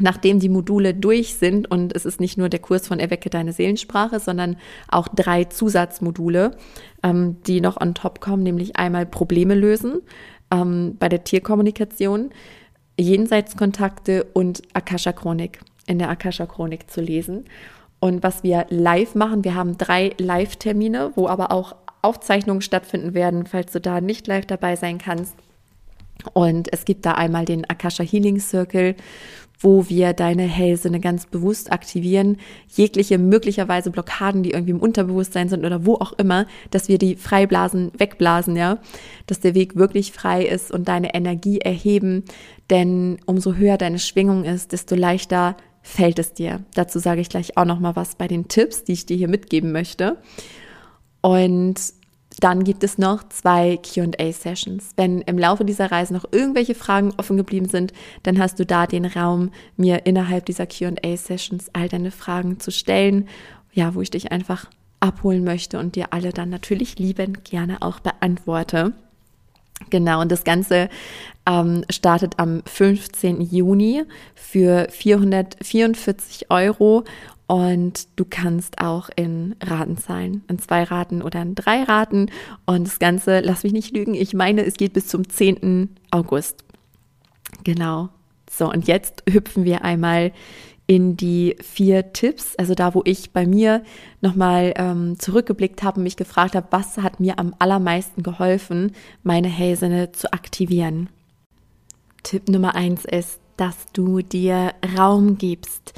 Nachdem 0.00 0.40
die 0.40 0.48
Module 0.48 0.94
durch 0.94 1.34
sind 1.34 1.70
und 1.70 1.94
es 1.94 2.06
ist 2.06 2.18
nicht 2.18 2.38
nur 2.38 2.48
der 2.48 2.60
Kurs 2.60 2.86
von 2.86 2.98
Erwecke 2.98 3.28
deine 3.28 3.52
Seelensprache, 3.52 4.20
sondern 4.20 4.56
auch 4.88 5.06
drei 5.08 5.44
Zusatzmodule, 5.44 6.56
ähm, 7.02 7.36
die 7.46 7.60
noch 7.60 7.78
on 7.78 7.94
top 7.94 8.20
kommen, 8.20 8.42
nämlich 8.42 8.76
einmal 8.76 9.04
Probleme 9.04 9.54
lösen, 9.54 10.00
ähm, 10.52 10.96
bei 10.98 11.08
der 11.08 11.24
Tierkommunikation, 11.24 12.30
Jenseitskontakte 13.00 14.24
und 14.34 14.62
Akasha-Chronik 14.74 15.60
in 15.86 15.98
der 15.98 16.10
Akasha-Chronik 16.10 16.88
zu 16.90 17.00
lesen. 17.00 17.46
Und 17.98 18.22
was 18.22 18.42
wir 18.42 18.66
live 18.68 19.14
machen, 19.14 19.44
wir 19.44 19.54
haben 19.54 19.78
drei 19.78 20.12
Live-Termine, 20.18 21.12
wo 21.14 21.28
aber 21.28 21.50
auch 21.50 21.74
Aufzeichnungen 22.02 22.62
stattfinden 22.62 23.14
werden, 23.14 23.46
falls 23.46 23.72
du 23.72 23.80
da 23.80 24.00
nicht 24.00 24.26
live 24.26 24.46
dabei 24.46 24.76
sein 24.76 24.98
kannst. 24.98 25.34
Und 26.34 26.72
es 26.72 26.84
gibt 26.84 27.06
da 27.06 27.12
einmal 27.12 27.44
den 27.44 27.68
Akasha 27.68 28.04
Healing 28.04 28.38
Circle, 28.38 28.94
wo 29.62 29.88
wir 29.88 30.12
deine 30.12 30.42
Hellsinne 30.42 31.00
ganz 31.00 31.26
bewusst 31.26 31.72
aktivieren, 31.72 32.38
jegliche 32.68 33.18
möglicherweise 33.18 33.90
Blockaden, 33.90 34.42
die 34.42 34.50
irgendwie 34.50 34.72
im 34.72 34.80
Unterbewusstsein 34.80 35.48
sind 35.48 35.64
oder 35.64 35.86
wo 35.86 35.94
auch 35.94 36.12
immer, 36.14 36.46
dass 36.70 36.88
wir 36.88 36.98
die 36.98 37.16
freiblasen, 37.16 37.92
wegblasen, 37.96 38.56
ja, 38.56 38.78
dass 39.26 39.40
der 39.40 39.54
Weg 39.54 39.76
wirklich 39.76 40.12
frei 40.12 40.44
ist 40.44 40.72
und 40.72 40.88
deine 40.88 41.14
Energie 41.14 41.60
erheben, 41.60 42.24
denn 42.70 43.18
umso 43.26 43.54
höher 43.54 43.78
deine 43.78 43.98
Schwingung 43.98 44.44
ist, 44.44 44.72
desto 44.72 44.94
leichter 44.94 45.56
fällt 45.82 46.18
es 46.18 46.32
dir. 46.32 46.64
Dazu 46.74 46.98
sage 46.98 47.20
ich 47.20 47.28
gleich 47.28 47.56
auch 47.56 47.64
noch 47.64 47.80
mal 47.80 47.96
was 47.96 48.14
bei 48.14 48.28
den 48.28 48.48
Tipps, 48.48 48.84
die 48.84 48.92
ich 48.92 49.06
dir 49.06 49.16
hier 49.16 49.28
mitgeben 49.28 49.72
möchte. 49.72 50.18
Und 51.20 51.80
dann 52.42 52.64
gibt 52.64 52.82
es 52.82 52.98
noch 52.98 53.28
zwei 53.28 53.78
QA-Sessions. 53.78 54.90
Wenn 54.96 55.20
im 55.20 55.38
Laufe 55.38 55.64
dieser 55.64 55.92
Reise 55.92 56.12
noch 56.12 56.24
irgendwelche 56.32 56.74
Fragen 56.74 57.12
offen 57.16 57.36
geblieben 57.36 57.68
sind, 57.68 57.92
dann 58.24 58.40
hast 58.40 58.58
du 58.58 58.66
da 58.66 58.88
den 58.88 59.04
Raum, 59.04 59.52
mir 59.76 60.06
innerhalb 60.06 60.46
dieser 60.46 60.66
QA-Sessions 60.66 61.70
all 61.72 61.88
deine 61.88 62.10
Fragen 62.10 62.58
zu 62.58 62.72
stellen, 62.72 63.28
ja, 63.72 63.94
wo 63.94 64.00
ich 64.00 64.10
dich 64.10 64.32
einfach 64.32 64.66
abholen 64.98 65.44
möchte 65.44 65.78
und 65.78 65.94
dir 65.94 66.12
alle 66.12 66.32
dann 66.32 66.50
natürlich 66.50 66.98
liebend 66.98 67.44
gerne 67.44 67.80
auch 67.80 68.00
beantworte. 68.00 68.92
Genau, 69.90 70.20
und 70.20 70.30
das 70.32 70.42
Ganze 70.42 70.88
ähm, 71.46 71.84
startet 71.90 72.38
am 72.38 72.62
15. 72.66 73.40
Juni 73.40 74.02
für 74.34 74.88
444 74.90 76.50
Euro 76.50 77.04
und 77.52 78.08
du 78.18 78.24
kannst 78.24 78.80
auch 78.80 79.10
in 79.14 79.56
Raten 79.62 79.98
zahlen, 79.98 80.42
in 80.48 80.58
zwei 80.58 80.84
Raten 80.84 81.20
oder 81.20 81.42
in 81.42 81.54
drei 81.54 81.82
Raten. 81.82 82.30
Und 82.64 82.86
das 82.86 82.98
Ganze, 82.98 83.40
lass 83.40 83.62
mich 83.62 83.74
nicht 83.74 83.94
lügen, 83.94 84.14
ich 84.14 84.32
meine, 84.32 84.64
es 84.64 84.72
geht 84.78 84.94
bis 84.94 85.06
zum 85.08 85.28
10. 85.28 85.90
August. 86.10 86.64
Genau. 87.62 88.08
So, 88.50 88.72
und 88.72 88.88
jetzt 88.88 89.22
hüpfen 89.28 89.66
wir 89.66 89.84
einmal 89.84 90.32
in 90.86 91.18
die 91.18 91.56
vier 91.60 92.14
Tipps, 92.14 92.56
also 92.56 92.74
da, 92.74 92.94
wo 92.94 93.02
ich 93.04 93.32
bei 93.32 93.46
mir 93.46 93.84
nochmal 94.22 94.72
ähm, 94.76 95.18
zurückgeblickt 95.18 95.82
habe 95.82 95.98
und 95.98 96.04
mich 96.04 96.16
gefragt 96.16 96.54
habe, 96.54 96.68
was 96.70 96.96
hat 96.96 97.20
mir 97.20 97.38
am 97.38 97.54
allermeisten 97.58 98.22
geholfen, 98.22 98.92
meine 99.24 99.48
Hellsinne 99.48 100.12
zu 100.12 100.32
aktivieren. 100.32 101.10
Tipp 102.22 102.48
Nummer 102.48 102.74
eins 102.74 103.04
ist, 103.04 103.40
dass 103.58 103.76
du 103.92 104.22
dir 104.22 104.72
Raum 104.96 105.36
gibst. 105.36 105.92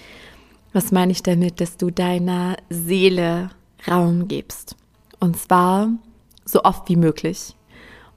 Was 0.75 0.91
meine 0.91 1.13
ich 1.13 1.23
damit, 1.23 1.61
dass 1.61 1.77
du 1.77 1.91
deiner 1.91 2.57
Seele 2.69 3.51
Raum 3.89 4.27
gibst? 4.27 4.75
Und 5.21 5.39
zwar 5.39 5.89
so 6.45 6.65
oft 6.65 6.89
wie 6.89 6.97
möglich 6.97 7.55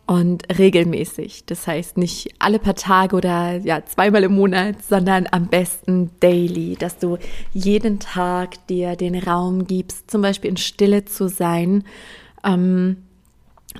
und 0.08 0.58
regelmäßig. 0.58 1.46
Das 1.46 1.67
heißt 1.67 1.98
nicht 1.98 2.34
alle 2.39 2.58
paar 2.58 2.74
Tage 2.74 3.15
oder 3.15 3.58
ja 3.58 3.86
zweimal 3.86 4.24
im 4.24 4.34
Monat, 4.34 4.84
sondern 4.84 5.28
am 5.30 5.50
besten 5.50 6.10
daily, 6.20 6.76
dass 6.80 6.98
du 6.98 7.20
jeden 7.54 8.00
Tag 8.00 8.65
dir 8.65 8.96
den 8.96 9.15
Raum 9.15 9.67
gibst, 9.67 10.10
zum 10.10 10.24
Beispiel 10.24 10.50
in 10.50 10.58
Stille 10.58 11.06
zu 11.06 11.30
sein. 11.30 11.84
Ähm, 12.43 13.04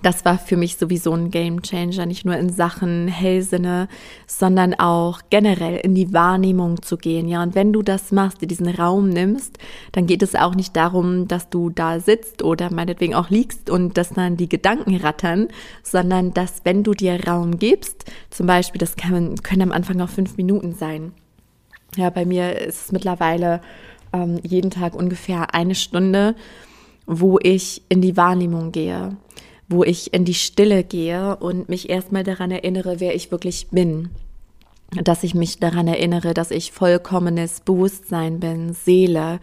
das 0.04 0.26
war 0.26 0.38
für 0.38 0.58
mich 0.58 0.78
sowieso 0.78 1.14
ein 1.14 1.32
Game 1.32 1.62
Changer, 1.62 2.06
nicht 2.06 2.26
nur 2.26 2.36
in 2.38 2.50
Sachen 2.50 3.08
Hellsinne, 3.08 3.88
sondern 4.26 4.74
auch 4.76 5.22
generell 5.30 5.78
in 5.78 5.96
die 5.96 6.14
Wahrnehmung 6.14 6.82
zu 6.82 6.98
gehen. 6.98 7.28
Ja, 7.28 7.44
und 7.44 7.56
wenn 7.56 7.74
du 7.74 7.82
das 7.82 8.12
machst, 8.12 8.42
dir 8.42 8.48
diesen 8.48 8.68
Raum 8.68 9.10
nimmst, 9.10 9.58
dann 9.92 10.06
geht 10.06 10.22
es 10.22 10.36
auch 10.36 10.56
nicht 10.56 10.76
darum, 10.76 11.28
dass 11.28 11.50
du 11.50 11.70
da 11.70 12.00
sitzt 12.00 12.44
oder 12.44 12.72
meinetwegen 12.72 13.16
auch 13.16 13.30
liegst 13.30 13.70
und 13.70 13.98
dass 13.98 14.10
dann 14.10 14.38
die 14.38 14.50
Gedanken 14.50 14.96
rattern, 14.98 15.48
sondern 15.84 16.34
dass 16.34 16.62
wenn 16.64 16.84
du 16.84 16.94
dir 16.94 17.28
Raum 17.28 17.58
gibst, 17.58 18.06
zum 18.30 18.48
Beispiel, 18.48 18.80
das 18.80 18.96
kann, 18.96 19.36
können 19.38 19.64
am 19.64 19.72
Anfang 19.72 20.00
auch 20.02 20.10
fünf 20.10 20.38
Minuten 20.38 20.74
sein. 20.74 21.14
Ja, 21.96 22.10
bei 22.10 22.26
mir 22.26 22.60
ist 22.60 22.86
es 22.86 22.92
mittlerweile 22.92 23.62
ähm, 24.14 24.40
jeden 24.44 24.72
Tag 24.72 24.94
ungefähr 24.94 25.54
eine 25.54 25.76
Stunde, 25.76 26.36
wo 27.06 27.40
ich 27.42 27.82
in 27.90 28.02
die 28.02 28.18
Wahrnehmung 28.18 28.72
gehe 28.72 29.16
wo 29.70 29.84
ich 29.84 30.14
in 30.14 30.26
die 30.26 30.34
Stille 30.34 30.84
gehe 30.84 31.36
und 31.38 31.70
mich 31.70 31.90
erstmal 31.90 32.24
daran 32.24 32.52
erinnere, 32.52 33.00
wer 33.00 33.16
ich 33.16 33.32
wirklich 33.32 33.68
bin. 33.70 34.10
Dass 34.92 35.24
ich 35.24 35.36
mich 35.36 35.60
daran 35.60 35.88
erinnere, 35.88 36.34
dass 36.34 36.52
ich 36.52 36.72
vollkommenes 36.72 37.60
Bewusstsein 37.60 38.40
bin, 38.40 38.74
Seele, 38.74 39.40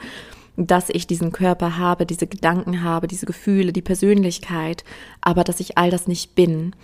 dass 0.57 0.89
ich 0.89 1.07
diesen 1.07 1.33
Körper 1.33 1.77
habe, 1.77 2.07
diese 2.07 2.27
Gedanken 2.27 2.83
habe, 2.83 3.09
diese 3.09 3.27
Gefühle, 3.27 3.73
die 3.73 3.83
Persönlichkeit, 3.83 4.85
aber 5.21 5.45
dass 5.45 5.61
ich 5.61 5.77
all 5.77 5.91
das 5.91 6.07
nicht 6.07 6.35
bin. 6.35 6.75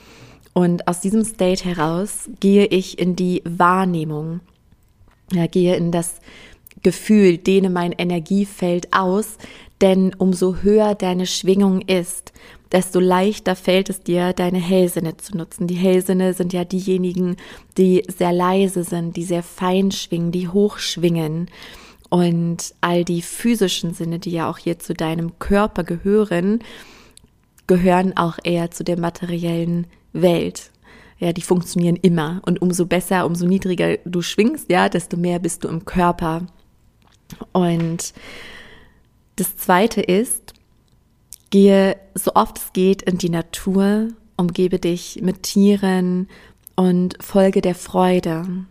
Und 0.53 0.89
aus 0.89 1.01
diesem 1.01 1.25
State 1.25 1.65
heraus 1.65 2.29
gehe 2.41 2.67
ich 2.67 2.99
in 2.99 3.17
die 3.17 3.43
Wahrnehmung, 3.45 4.41
ja, 5.33 5.47
gehe 5.47 5.77
in 5.77 5.93
das 5.93 6.21
Gefühl, 6.83 7.39
dehne 7.39 7.71
mein 7.71 7.93
Energiefeld 7.93 8.93
aus, 8.93 9.39
denn 9.81 10.15
umso 10.15 10.57
höher 10.57 10.95
deine 10.95 11.27
Schwingung 11.27 11.83
ist, 11.83 12.33
desto 12.73 13.01
leichter 13.01 13.57
fällt 13.57 13.91
es 13.91 14.03
dir, 14.03 14.33
deine 14.33 14.59
Hellsinne 14.59 15.17
zu 15.17 15.37
nutzen. 15.37 15.67
Die 15.67 15.75
Hellsinne 15.75 16.35
sind 16.35 16.53
ja 16.53 16.65
diejenigen, 16.65 17.37
die 17.77 18.05
sehr 18.09 18.33
leise 18.33 18.85
sind, 18.85 19.17
die 19.17 19.25
sehr 19.25 19.43
fein 19.43 19.91
schwingen, 19.91 20.33
die 20.33 20.49
hoch 20.49 20.79
schwingen. 20.79 21.49
Und 22.09 22.75
all 22.81 23.05
die 23.05 23.23
physischen 23.23 23.95
Sinne, 23.95 24.19
die 24.19 24.33
ja 24.33 24.51
auch 24.51 24.59
hier 24.59 24.79
zu 24.79 24.95
deinem 24.95 25.39
Körper 25.39 25.85
gehören, 25.85 26.61
gehören 27.67 28.17
auch 28.17 28.39
eher 28.43 28.71
zu 28.71 28.83
der 28.83 28.99
materiellen 28.99 29.87
Welt. 30.13 30.71
Ja, 31.19 31.33
die 31.33 31.43
funktionieren 31.43 31.97
immer. 31.97 32.41
Und 32.47 32.63
umso 32.63 32.87
besser, 32.87 33.27
umso 33.27 33.47
niedriger 33.47 33.99
du 34.05 34.23
schwingst, 34.23 34.71
ja, 34.71 34.89
desto 34.89 35.17
mehr 35.17 35.39
bist 35.39 35.65
du 35.65 35.69
im 35.69 35.85
Körper. 35.85 36.47
Und 37.53 38.13
das 39.37 39.57
zweite 39.57 40.01
ist, 40.01 40.55
Gehe 41.51 41.97
so 42.15 42.33
oft 42.35 42.59
es 42.59 42.73
geht 42.73 43.03
in 43.03 43.19
die 43.19 43.29
Natur, 43.29 44.09
umgebe 44.37 44.79
dich 44.79 45.21
mit 45.23 45.43
Tieren 45.43 46.29
und 46.77 47.17
folge 47.23 47.61
der 47.61 47.75
Freude. 47.75 48.65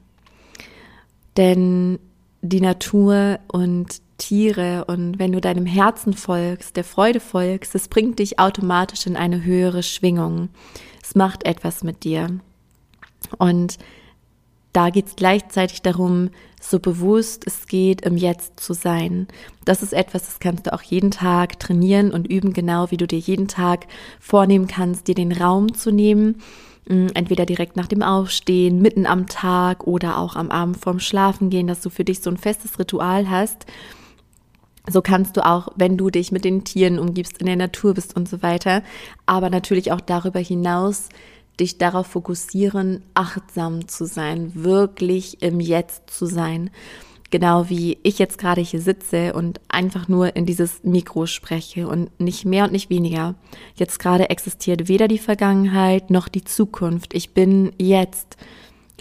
Denn 1.37 1.99
die 2.41 2.61
Natur 2.61 3.39
und 3.47 4.01
Tiere 4.17 4.85
und 4.85 5.19
wenn 5.19 5.31
du 5.31 5.41
deinem 5.41 5.65
Herzen 5.65 6.13
folgst, 6.13 6.75
der 6.75 6.83
Freude 6.83 7.19
folgst, 7.19 7.75
es 7.75 7.87
bringt 7.87 8.19
dich 8.19 8.39
automatisch 8.39 9.07
in 9.07 9.15
eine 9.15 9.43
höhere 9.43 9.83
Schwingung. 9.83 10.49
Es 11.01 11.15
macht 11.15 11.45
etwas 11.45 11.83
mit 11.83 12.03
dir. 12.03 12.39
Und 13.37 13.77
da 14.73 14.89
geht 14.89 15.07
es 15.07 15.15
gleichzeitig 15.15 15.81
darum, 15.81 16.29
so 16.59 16.79
bewusst 16.79 17.43
es 17.47 17.67
geht, 17.67 18.01
im 18.01 18.17
Jetzt 18.17 18.59
zu 18.59 18.73
sein. 18.73 19.27
Das 19.65 19.81
ist 19.81 19.93
etwas, 19.93 20.25
das 20.25 20.39
kannst 20.39 20.67
du 20.67 20.73
auch 20.73 20.81
jeden 20.81 21.11
Tag 21.11 21.59
trainieren 21.59 22.11
und 22.11 22.27
üben, 22.27 22.53
genau 22.53 22.91
wie 22.91 22.97
du 22.97 23.07
dir 23.07 23.19
jeden 23.19 23.47
Tag 23.47 23.87
vornehmen 24.19 24.67
kannst, 24.67 25.07
dir 25.07 25.15
den 25.15 25.31
Raum 25.31 25.73
zu 25.73 25.91
nehmen. 25.91 26.41
Mm, 26.87 27.07
entweder 27.13 27.45
direkt 27.45 27.77
nach 27.77 27.87
dem 27.87 28.01
Aufstehen, 28.01 28.81
mitten 28.81 29.05
am 29.05 29.27
Tag 29.27 29.85
oder 29.85 30.17
auch 30.17 30.35
am 30.35 30.51
Abend 30.51 30.77
vorm 30.77 30.99
Schlafengehen, 30.99 31.67
dass 31.67 31.81
du 31.81 31.89
für 31.89 32.03
dich 32.03 32.21
so 32.21 32.29
ein 32.29 32.37
festes 32.37 32.77
Ritual 32.79 33.29
hast. 33.29 33.65
So 34.89 35.01
kannst 35.01 35.37
du 35.37 35.45
auch, 35.45 35.69
wenn 35.75 35.97
du 35.97 36.09
dich 36.09 36.31
mit 36.31 36.45
den 36.45 36.63
Tieren 36.63 36.97
umgibst, 36.97 37.37
in 37.37 37.45
der 37.45 37.57
Natur 37.57 37.93
bist 37.93 38.15
und 38.15 38.27
so 38.27 38.41
weiter, 38.41 38.81
aber 39.27 39.49
natürlich 39.51 39.91
auch 39.91 40.01
darüber 40.01 40.39
hinaus 40.39 41.09
dich 41.59 41.77
darauf 41.77 42.07
fokussieren, 42.07 43.03
achtsam 43.13 43.87
zu 43.87 44.05
sein, 44.05 44.51
wirklich 44.55 45.41
im 45.41 45.59
Jetzt 45.59 46.09
zu 46.09 46.25
sein. 46.25 46.69
Genau 47.31 47.69
wie 47.69 47.99
ich 48.01 48.17
jetzt 48.17 48.39
gerade 48.39 48.61
hier 48.61 48.81
sitze 48.81 49.33
und 49.33 49.61
einfach 49.69 50.07
nur 50.07 50.35
in 50.35 50.47
dieses 50.47 50.83
Mikro 50.83 51.27
spreche 51.27 51.87
und 51.87 52.09
nicht 52.19 52.43
mehr 52.43 52.63
und 52.63 52.71
nicht 52.71 52.89
weniger. 52.89 53.35
Jetzt 53.75 53.99
gerade 53.99 54.31
existiert 54.31 54.87
weder 54.87 55.07
die 55.07 55.19
Vergangenheit 55.19 56.09
noch 56.09 56.27
die 56.27 56.43
Zukunft. 56.43 57.13
Ich 57.13 57.33
bin 57.35 57.71
jetzt. 57.77 58.37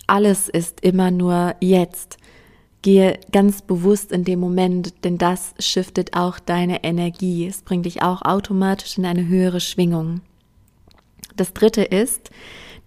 Alles 0.07 0.49
ist 0.49 0.83
immer 0.83 1.11
nur 1.11 1.55
jetzt. 1.61 2.18
Gehe 2.83 3.18
ganz 3.33 3.62
bewusst 3.62 4.12
in 4.12 4.25
dem 4.25 4.40
Moment, 4.40 5.05
denn 5.05 5.16
das 5.16 5.55
shiftet 5.59 6.14
auch 6.14 6.38
deine 6.38 6.85
Energie. 6.85 7.47
Es 7.47 7.62
bringt 7.62 7.87
dich 7.87 8.03
auch 8.03 8.23
automatisch 8.23 8.99
in 8.99 9.07
eine 9.07 9.27
höhere 9.27 9.61
Schwingung. 9.61 10.21
Das 11.38 11.55
dritte 11.55 11.83
ist 11.83 12.31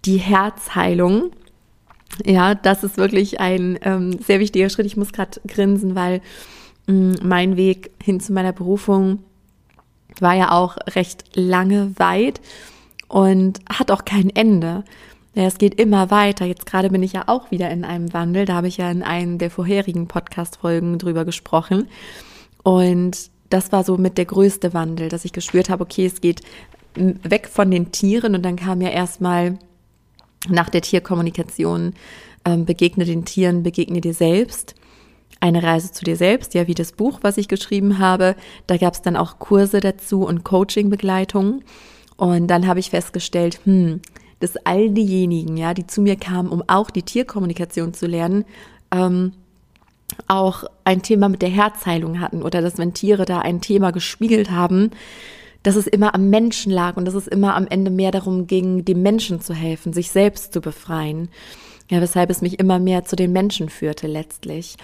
die 0.04 0.18
Herzheilung. 0.18 1.32
Ja, 2.24 2.54
das 2.54 2.84
ist 2.84 2.96
wirklich 2.98 3.40
ein 3.40 3.78
ähm, 3.82 4.18
sehr 4.18 4.40
wichtiger 4.40 4.68
Schritt. 4.68 4.86
Ich 4.86 4.96
muss 4.96 5.12
gerade 5.12 5.40
grinsen, 5.46 5.94
weil 5.94 6.20
mh, 6.86 6.94
mm, 6.94 7.14
mein 7.22 7.56
Weg 7.56 7.90
hin 8.02 8.20
zu 8.20 8.32
meiner 8.32 8.52
Berufung 8.52 9.20
war 10.20 10.34
ja 10.34 10.52
auch 10.52 10.76
recht 10.94 11.24
lange 11.34 11.92
weit 11.96 12.40
und 13.08 13.60
hat 13.68 13.90
auch 13.90 14.04
kein 14.04 14.30
Ende. 14.30 14.84
Ja, 15.34 15.44
es 15.44 15.56
geht 15.56 15.80
immer 15.80 16.10
weiter. 16.10 16.44
Jetzt 16.44 16.66
gerade 16.66 16.90
bin 16.90 17.02
ich 17.02 17.14
ja 17.14 17.24
auch 17.26 17.50
wieder 17.50 17.70
in 17.70 17.84
einem 17.84 18.12
Wandel. 18.12 18.44
Da 18.44 18.54
habe 18.54 18.68
ich 18.68 18.76
ja 18.76 18.90
in 18.90 19.02
einem 19.02 19.38
der 19.38 19.50
vorherigen 19.50 20.06
Podcast-Folgen 20.06 20.98
drüber 20.98 21.24
gesprochen. 21.24 21.88
Und 22.62 23.30
das 23.48 23.72
war 23.72 23.84
so 23.84 23.96
mit 23.96 24.18
der 24.18 24.26
größte 24.26 24.74
Wandel, 24.74 25.08
dass 25.08 25.24
ich 25.24 25.32
gespürt 25.32 25.70
habe, 25.70 25.84
okay, 25.84 26.06
es 26.06 26.20
geht 26.20 26.42
weg 26.94 27.48
von 27.48 27.70
den 27.70 27.92
Tieren 27.92 28.34
und 28.34 28.42
dann 28.42 28.56
kam 28.56 28.80
ja 28.80 28.90
erstmal 28.90 29.58
nach 30.48 30.68
der 30.68 30.82
Tierkommunikation 30.82 31.94
ähm, 32.44 32.64
begegne 32.64 33.04
den 33.04 33.24
Tieren, 33.24 33.62
begegne 33.62 34.00
dir 34.00 34.14
selbst. 34.14 34.74
Eine 35.40 35.62
Reise 35.62 35.90
zu 35.90 36.04
dir 36.04 36.16
selbst, 36.16 36.54
ja, 36.54 36.68
wie 36.68 36.74
das 36.74 36.92
Buch, 36.92 37.18
was 37.22 37.36
ich 37.36 37.48
geschrieben 37.48 37.98
habe. 37.98 38.36
Da 38.66 38.76
gab 38.76 38.94
es 38.94 39.02
dann 39.02 39.16
auch 39.16 39.38
Kurse 39.38 39.80
dazu 39.80 40.24
und 40.24 40.44
Coaching-Begleitung. 40.44 41.62
Und 42.16 42.46
dann 42.46 42.66
habe 42.66 42.78
ich 42.78 42.90
festgestellt, 42.90 43.60
hm, 43.64 44.00
dass 44.38 44.56
all 44.64 44.90
diejenigen, 44.90 45.56
ja, 45.56 45.74
die 45.74 45.86
zu 45.86 46.00
mir 46.00 46.16
kamen, 46.16 46.48
um 46.48 46.62
auch 46.68 46.90
die 46.90 47.02
Tierkommunikation 47.02 47.94
zu 47.94 48.06
lernen, 48.06 48.44
ähm, 48.92 49.32
auch 50.28 50.64
ein 50.84 51.02
Thema 51.02 51.28
mit 51.28 51.42
der 51.42 51.48
Herzheilung 51.48 52.20
hatten 52.20 52.42
oder 52.42 52.60
dass 52.60 52.78
wenn 52.78 52.94
Tiere 52.94 53.24
da 53.24 53.38
ein 53.38 53.60
Thema 53.60 53.92
gespiegelt 53.92 54.50
haben, 54.50 54.90
dass 55.62 55.76
es 55.76 55.86
immer 55.86 56.14
am 56.14 56.30
Menschen 56.30 56.72
lag 56.72 56.96
und 56.96 57.04
dass 57.04 57.14
es 57.14 57.26
immer 57.26 57.54
am 57.54 57.66
Ende 57.66 57.90
mehr 57.90 58.10
darum 58.10 58.46
ging, 58.46 58.84
dem 58.84 59.02
Menschen 59.02 59.40
zu 59.40 59.54
helfen, 59.54 59.92
sich 59.92 60.10
selbst 60.10 60.52
zu 60.52 60.60
befreien. 60.60 61.28
Ja, 61.90 62.00
weshalb 62.00 62.30
es 62.30 62.40
mich 62.40 62.58
immer 62.58 62.78
mehr 62.78 63.04
zu 63.04 63.16
den 63.16 63.32
Menschen 63.32 63.68
führte 63.68 64.06
letztlich. 64.06 64.76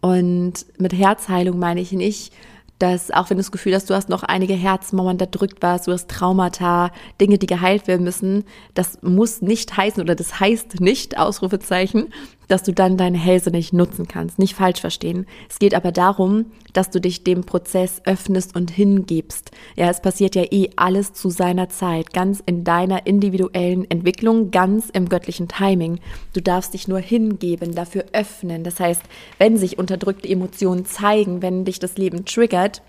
Und 0.00 0.66
mit 0.78 0.92
Herzheilung 0.92 1.58
meine 1.58 1.80
ich 1.80 1.92
nicht, 1.92 2.32
dass 2.78 3.10
auch 3.10 3.28
wenn 3.28 3.36
du 3.36 3.42
das 3.42 3.52
Gefühl 3.52 3.74
hast, 3.74 3.90
du 3.90 3.94
hast 3.94 4.08
noch 4.08 4.22
einige 4.22 4.54
Herzmauern 4.54 5.18
drückt 5.18 5.62
was, 5.62 5.84
du 5.84 5.92
hast 5.92 6.08
Traumata, 6.08 6.92
Dinge, 7.20 7.38
die 7.38 7.46
geheilt 7.46 7.88
werden 7.88 8.04
müssen, 8.04 8.44
das 8.74 9.02
muss 9.02 9.42
nicht 9.42 9.76
heißen 9.76 10.02
oder 10.02 10.14
das 10.14 10.38
heißt 10.38 10.80
nicht, 10.80 11.18
Ausrufezeichen, 11.18 12.12
dass 12.48 12.62
du 12.62 12.72
dann 12.72 12.96
deine 12.96 13.18
Hälse 13.18 13.50
nicht 13.50 13.72
nutzen 13.72 14.08
kannst. 14.08 14.38
Nicht 14.38 14.54
falsch 14.54 14.80
verstehen. 14.80 15.26
Es 15.48 15.58
geht 15.58 15.74
aber 15.74 15.92
darum, 15.92 16.46
dass 16.72 16.90
du 16.90 17.00
dich 17.00 17.24
dem 17.24 17.44
Prozess 17.44 18.02
öffnest 18.04 18.56
und 18.56 18.70
hingibst. 18.70 19.50
Ja, 19.76 19.88
es 19.90 20.00
passiert 20.00 20.34
ja 20.34 20.44
eh 20.50 20.70
alles 20.76 21.12
zu 21.12 21.30
seiner 21.30 21.68
Zeit, 21.68 22.12
ganz 22.12 22.42
in 22.44 22.64
deiner 22.64 23.06
individuellen 23.06 23.88
Entwicklung, 23.90 24.50
ganz 24.50 24.88
im 24.90 25.08
göttlichen 25.08 25.48
Timing. 25.48 26.00
Du 26.32 26.40
darfst 26.40 26.74
dich 26.74 26.88
nur 26.88 27.00
hingeben, 27.00 27.74
dafür 27.74 28.06
öffnen. 28.12 28.64
Das 28.64 28.80
heißt, 28.80 29.02
wenn 29.38 29.56
sich 29.56 29.78
unterdrückte 29.78 30.28
Emotionen 30.28 30.84
zeigen, 30.86 31.42
wenn 31.42 31.64
dich 31.64 31.78
das 31.78 31.98
Leben 31.98 32.24
triggert, 32.24 32.82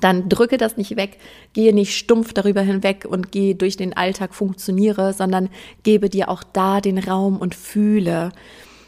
dann 0.00 0.28
drücke 0.28 0.58
das 0.58 0.76
nicht 0.76 0.96
weg, 0.96 1.18
gehe 1.54 1.74
nicht 1.74 1.96
stumpf 1.96 2.34
darüber 2.34 2.60
hinweg 2.60 3.06
und 3.08 3.32
gehe 3.32 3.54
durch 3.54 3.78
den 3.78 3.96
Alltag, 3.96 4.34
funktioniere, 4.34 5.14
sondern 5.14 5.48
gebe 5.82 6.10
dir 6.10 6.28
auch 6.28 6.42
da 6.42 6.82
den 6.82 6.98
Raum 6.98 7.38
und 7.38 7.54
fühle. 7.54 8.30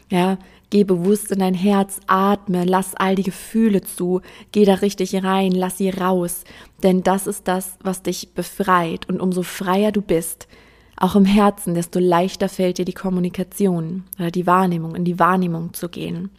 Ja, 0.09 0.37
geh 0.69 0.83
bewusst 0.83 1.31
in 1.31 1.39
dein 1.39 1.53
Herz, 1.53 1.99
atme, 2.07 2.63
lass 2.65 2.95
all 2.95 3.15
die 3.15 3.23
Gefühle 3.23 3.81
zu, 3.81 4.21
geh 4.51 4.65
da 4.65 4.75
richtig 4.75 5.21
rein, 5.23 5.51
lass 5.51 5.77
sie 5.77 5.89
raus, 5.89 6.43
denn 6.83 7.03
das 7.03 7.27
ist 7.27 7.47
das, 7.47 7.77
was 7.81 8.03
dich 8.03 8.33
befreit 8.33 9.09
und 9.09 9.19
umso 9.19 9.43
freier 9.43 9.91
du 9.91 10.01
bist, 10.01 10.47
auch 10.95 11.15
im 11.15 11.25
Herzen, 11.25 11.75
desto 11.75 11.99
leichter 11.99 12.49
fällt 12.49 12.79
dir 12.79 12.85
die 12.85 12.93
Kommunikation 12.93 14.03
oder 14.17 14.31
die 14.31 14.47
Wahrnehmung, 14.47 14.95
in 14.95 15.05
die 15.05 15.19
Wahrnehmung 15.19 15.73
zu 15.73 15.89
gehen. 15.89 16.31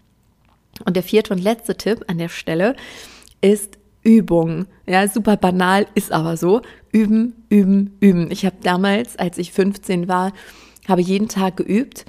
Und 0.85 0.97
der 0.97 1.03
vierte 1.03 1.33
und 1.33 1.43
letzte 1.43 1.77
Tipp 1.77 2.05
an 2.09 2.19
der 2.19 2.29
Stelle 2.29 2.75
ist 3.41 3.79
Übung. 4.03 4.67
Ja, 4.87 5.07
super 5.07 5.37
banal, 5.37 5.87
ist 5.95 6.13
aber 6.13 6.37
so. 6.37 6.63
Üben, 6.93 7.35
üben, 7.49 7.97
üben. 8.01 8.31
Ich 8.31 8.45
habe 8.45 8.57
damals, 8.63 9.17
als 9.17 9.39
ich 9.39 9.53
15 9.53 10.09
war, 10.09 10.33
habe 10.89 11.03
jeden 11.03 11.29
Tag 11.29 11.57
geübt 11.57 12.05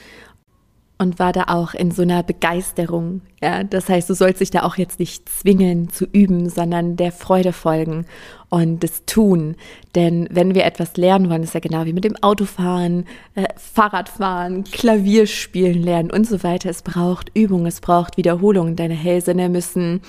und 1.02 1.18
war 1.18 1.32
da 1.32 1.46
auch 1.48 1.74
in 1.74 1.92
so 1.92 2.02
einer 2.02 2.24
Begeisterung. 2.24 3.22
Ja, 3.42 3.64
das 3.64 3.88
heißt, 3.88 4.10
du 4.10 4.14
sollst 4.14 4.42
dich 4.42 4.52
da 4.52 4.64
auch 4.64 4.76
jetzt 4.76 5.00
nicht 5.00 5.30
zwingen 5.30 5.90
zu 5.90 6.06
üben, 6.06 6.50
sondern 6.50 6.98
der 6.98 7.14
Freude 7.14 7.54
folgen 7.54 8.06
und 8.50 8.84
das 8.84 9.06
tun. 9.06 9.56
Denn 9.96 10.28
wenn 10.30 10.56
wir 10.56 10.66
etwas 10.66 10.98
lernen 10.98 11.30
wollen, 11.30 11.44
ist 11.44 11.54
ja 11.54 11.62
genau 11.62 11.86
wie 11.86 11.94
mit 11.94 12.04
dem 12.04 12.18
Autofahren, 12.22 13.06
äh, 13.36 13.46
Fahrradfahren, 13.56 14.66
Klavierspielen 14.66 15.82
lernen 15.82 16.12
und 16.12 16.28
so 16.28 16.44
weiter. 16.44 16.70
Es 16.70 16.82
braucht 16.82 17.32
Übung, 17.34 17.66
es 17.66 17.80
braucht 17.80 18.18
Wiederholung. 18.18 18.76
Deine 18.76 18.94
Hellsinne 18.94 19.48
müssen 19.48 20.02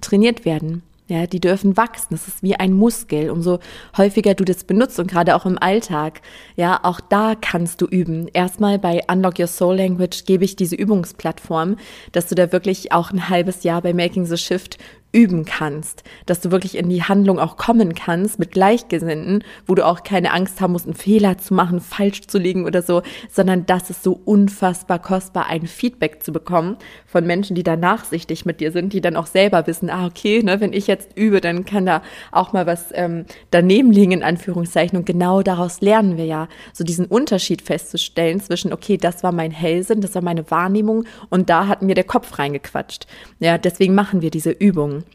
trainiert 0.00 0.44
werden. 0.44 0.82
Ja, 1.08 1.28
die 1.28 1.38
dürfen 1.38 1.76
wachsen. 1.76 2.08
Das 2.10 2.26
ist 2.26 2.42
wie 2.42 2.56
ein 2.56 2.72
Muskel. 2.72 3.30
Umso 3.30 3.60
häufiger 3.96 4.34
du 4.34 4.44
das 4.44 4.64
benutzt 4.64 4.98
und 4.98 5.08
gerade 5.08 5.36
auch 5.36 5.46
im 5.46 5.56
Alltag, 5.56 6.20
ja, 6.56 6.80
auch 6.82 7.00
da 7.00 7.34
kannst 7.40 7.80
du 7.80 7.86
üben. 7.86 8.26
Erstmal 8.32 8.80
bei 8.80 9.02
Unlock 9.08 9.38
Your 9.38 9.46
Soul 9.46 9.76
Language 9.76 10.24
gebe 10.24 10.44
ich 10.44 10.56
diese 10.56 10.74
Übungsplattform, 10.74 11.76
dass 12.10 12.26
du 12.26 12.34
da 12.34 12.50
wirklich 12.50 12.90
auch 12.90 13.12
ein 13.12 13.28
halbes 13.28 13.62
Jahr 13.62 13.82
bei 13.82 13.94
Making 13.94 14.24
the 14.24 14.36
Shift 14.36 14.78
üben 15.16 15.46
kannst, 15.46 16.04
dass 16.26 16.42
du 16.42 16.50
wirklich 16.50 16.76
in 16.76 16.90
die 16.90 17.02
Handlung 17.02 17.38
auch 17.38 17.56
kommen 17.56 17.94
kannst 17.94 18.38
mit 18.38 18.50
Gleichgesinnten, 18.50 19.42
wo 19.66 19.74
du 19.74 19.86
auch 19.86 20.02
keine 20.02 20.30
Angst 20.30 20.60
haben 20.60 20.72
musst, 20.72 20.84
einen 20.84 20.94
Fehler 20.94 21.38
zu 21.38 21.54
machen, 21.54 21.80
falsch 21.80 22.26
zu 22.26 22.36
liegen 22.36 22.66
oder 22.66 22.82
so, 22.82 23.00
sondern 23.30 23.64
das 23.64 23.88
ist 23.88 24.02
so 24.02 24.20
unfassbar 24.26 24.98
kostbar, 24.98 25.46
ein 25.46 25.66
Feedback 25.66 26.22
zu 26.22 26.32
bekommen 26.32 26.76
von 27.06 27.26
Menschen, 27.26 27.56
die 27.56 27.62
da 27.62 27.76
nachsichtig 27.76 28.44
mit 28.44 28.60
dir 28.60 28.72
sind, 28.72 28.92
die 28.92 29.00
dann 29.00 29.16
auch 29.16 29.24
selber 29.24 29.66
wissen, 29.66 29.88
ah, 29.88 30.04
okay, 30.04 30.42
ne, 30.42 30.60
wenn 30.60 30.74
ich 30.74 30.86
jetzt 30.86 31.16
übe, 31.16 31.40
dann 31.40 31.64
kann 31.64 31.86
da 31.86 32.02
auch 32.30 32.52
mal 32.52 32.66
was 32.66 32.88
ähm, 32.92 33.24
daneben 33.50 33.92
liegen, 33.92 34.12
in 34.12 34.22
Anführungszeichen. 34.22 34.98
Und 34.98 35.06
genau 35.06 35.40
daraus 35.40 35.80
lernen 35.80 36.18
wir 36.18 36.26
ja, 36.26 36.48
so 36.74 36.84
diesen 36.84 37.06
Unterschied 37.06 37.62
festzustellen 37.62 38.38
zwischen, 38.42 38.70
okay, 38.70 38.98
das 38.98 39.22
war 39.22 39.32
mein 39.32 39.50
Hellsinn, 39.50 40.02
das 40.02 40.14
war 40.14 40.22
meine 40.22 40.50
Wahrnehmung 40.50 41.04
und 41.30 41.48
da 41.48 41.68
hat 41.68 41.80
mir 41.80 41.94
der 41.94 42.04
Kopf 42.04 42.38
reingequatscht. 42.38 43.06
Ja, 43.38 43.56
deswegen 43.56 43.94
machen 43.94 44.20
wir 44.20 44.30
diese 44.30 44.50
Übungen. 44.50 45.05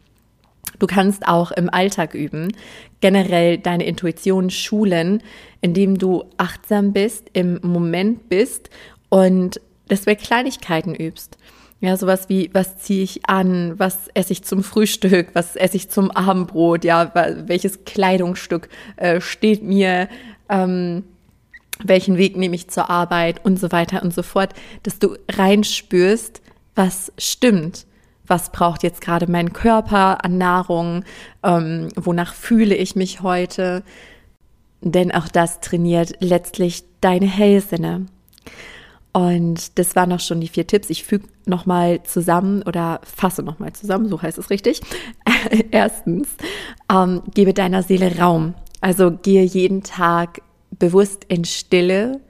Du 0.78 0.86
kannst 0.86 1.26
auch 1.28 1.50
im 1.52 1.70
Alltag 1.70 2.14
üben, 2.14 2.52
generell 3.00 3.58
deine 3.58 3.84
Intuition 3.84 4.50
schulen, 4.50 5.22
indem 5.60 5.98
du 5.98 6.24
achtsam 6.38 6.92
bist, 6.92 7.30
im 7.32 7.60
Moment 7.62 8.28
bist 8.28 8.70
und 9.08 9.60
bei 10.06 10.14
Kleinigkeiten 10.14 10.94
übst. 10.94 11.36
Ja, 11.80 11.96
sowas 11.96 12.28
wie, 12.28 12.48
was 12.52 12.78
ziehe 12.78 13.02
ich 13.02 13.28
an, 13.28 13.78
was 13.78 14.08
esse 14.14 14.32
ich 14.32 14.44
zum 14.44 14.62
Frühstück, 14.62 15.28
was 15.34 15.56
esse 15.56 15.76
ich 15.76 15.90
zum 15.90 16.10
Abendbrot, 16.12 16.84
ja, 16.84 17.12
welches 17.46 17.84
Kleidungsstück 17.84 18.68
äh, 18.96 19.20
steht 19.20 19.64
mir, 19.64 20.08
ähm, 20.48 21.02
welchen 21.82 22.18
Weg 22.18 22.36
nehme 22.36 22.54
ich 22.54 22.68
zur 22.68 22.88
Arbeit 22.88 23.44
und 23.44 23.58
so 23.58 23.72
weiter 23.72 24.02
und 24.02 24.14
so 24.14 24.22
fort, 24.22 24.54
dass 24.84 25.00
du 25.00 25.16
reinspürst, 25.28 26.40
was 26.76 27.12
stimmt 27.18 27.84
was 28.26 28.50
braucht 28.50 28.82
jetzt 28.82 29.00
gerade 29.00 29.30
mein 29.30 29.52
Körper 29.52 30.24
an 30.24 30.38
Nahrung, 30.38 31.04
ähm, 31.42 31.88
wonach 31.96 32.34
fühle 32.34 32.74
ich 32.74 32.96
mich 32.96 33.22
heute. 33.22 33.82
Denn 34.80 35.12
auch 35.12 35.28
das 35.28 35.60
trainiert 35.60 36.14
letztlich 36.20 36.84
deine 37.00 37.26
Hellsinne. 37.26 38.06
Und 39.12 39.78
das 39.78 39.94
waren 39.94 40.12
auch 40.12 40.20
schon 40.20 40.40
die 40.40 40.48
vier 40.48 40.66
Tipps. 40.66 40.88
Ich 40.88 41.04
füge 41.04 41.28
nochmal 41.44 42.02
zusammen 42.02 42.62
oder 42.62 43.00
fasse 43.04 43.42
nochmal 43.42 43.72
zusammen, 43.74 44.08
so 44.08 44.20
heißt 44.20 44.38
es 44.38 44.50
richtig. 44.50 44.80
Erstens, 45.70 46.28
ähm, 46.90 47.22
gebe 47.34 47.52
deiner 47.52 47.82
Seele 47.82 48.18
Raum. 48.18 48.54
Also 48.80 49.10
gehe 49.10 49.44
jeden 49.44 49.82
Tag 49.82 50.40
bewusst 50.70 51.24
in 51.28 51.44
Stille 51.44 52.20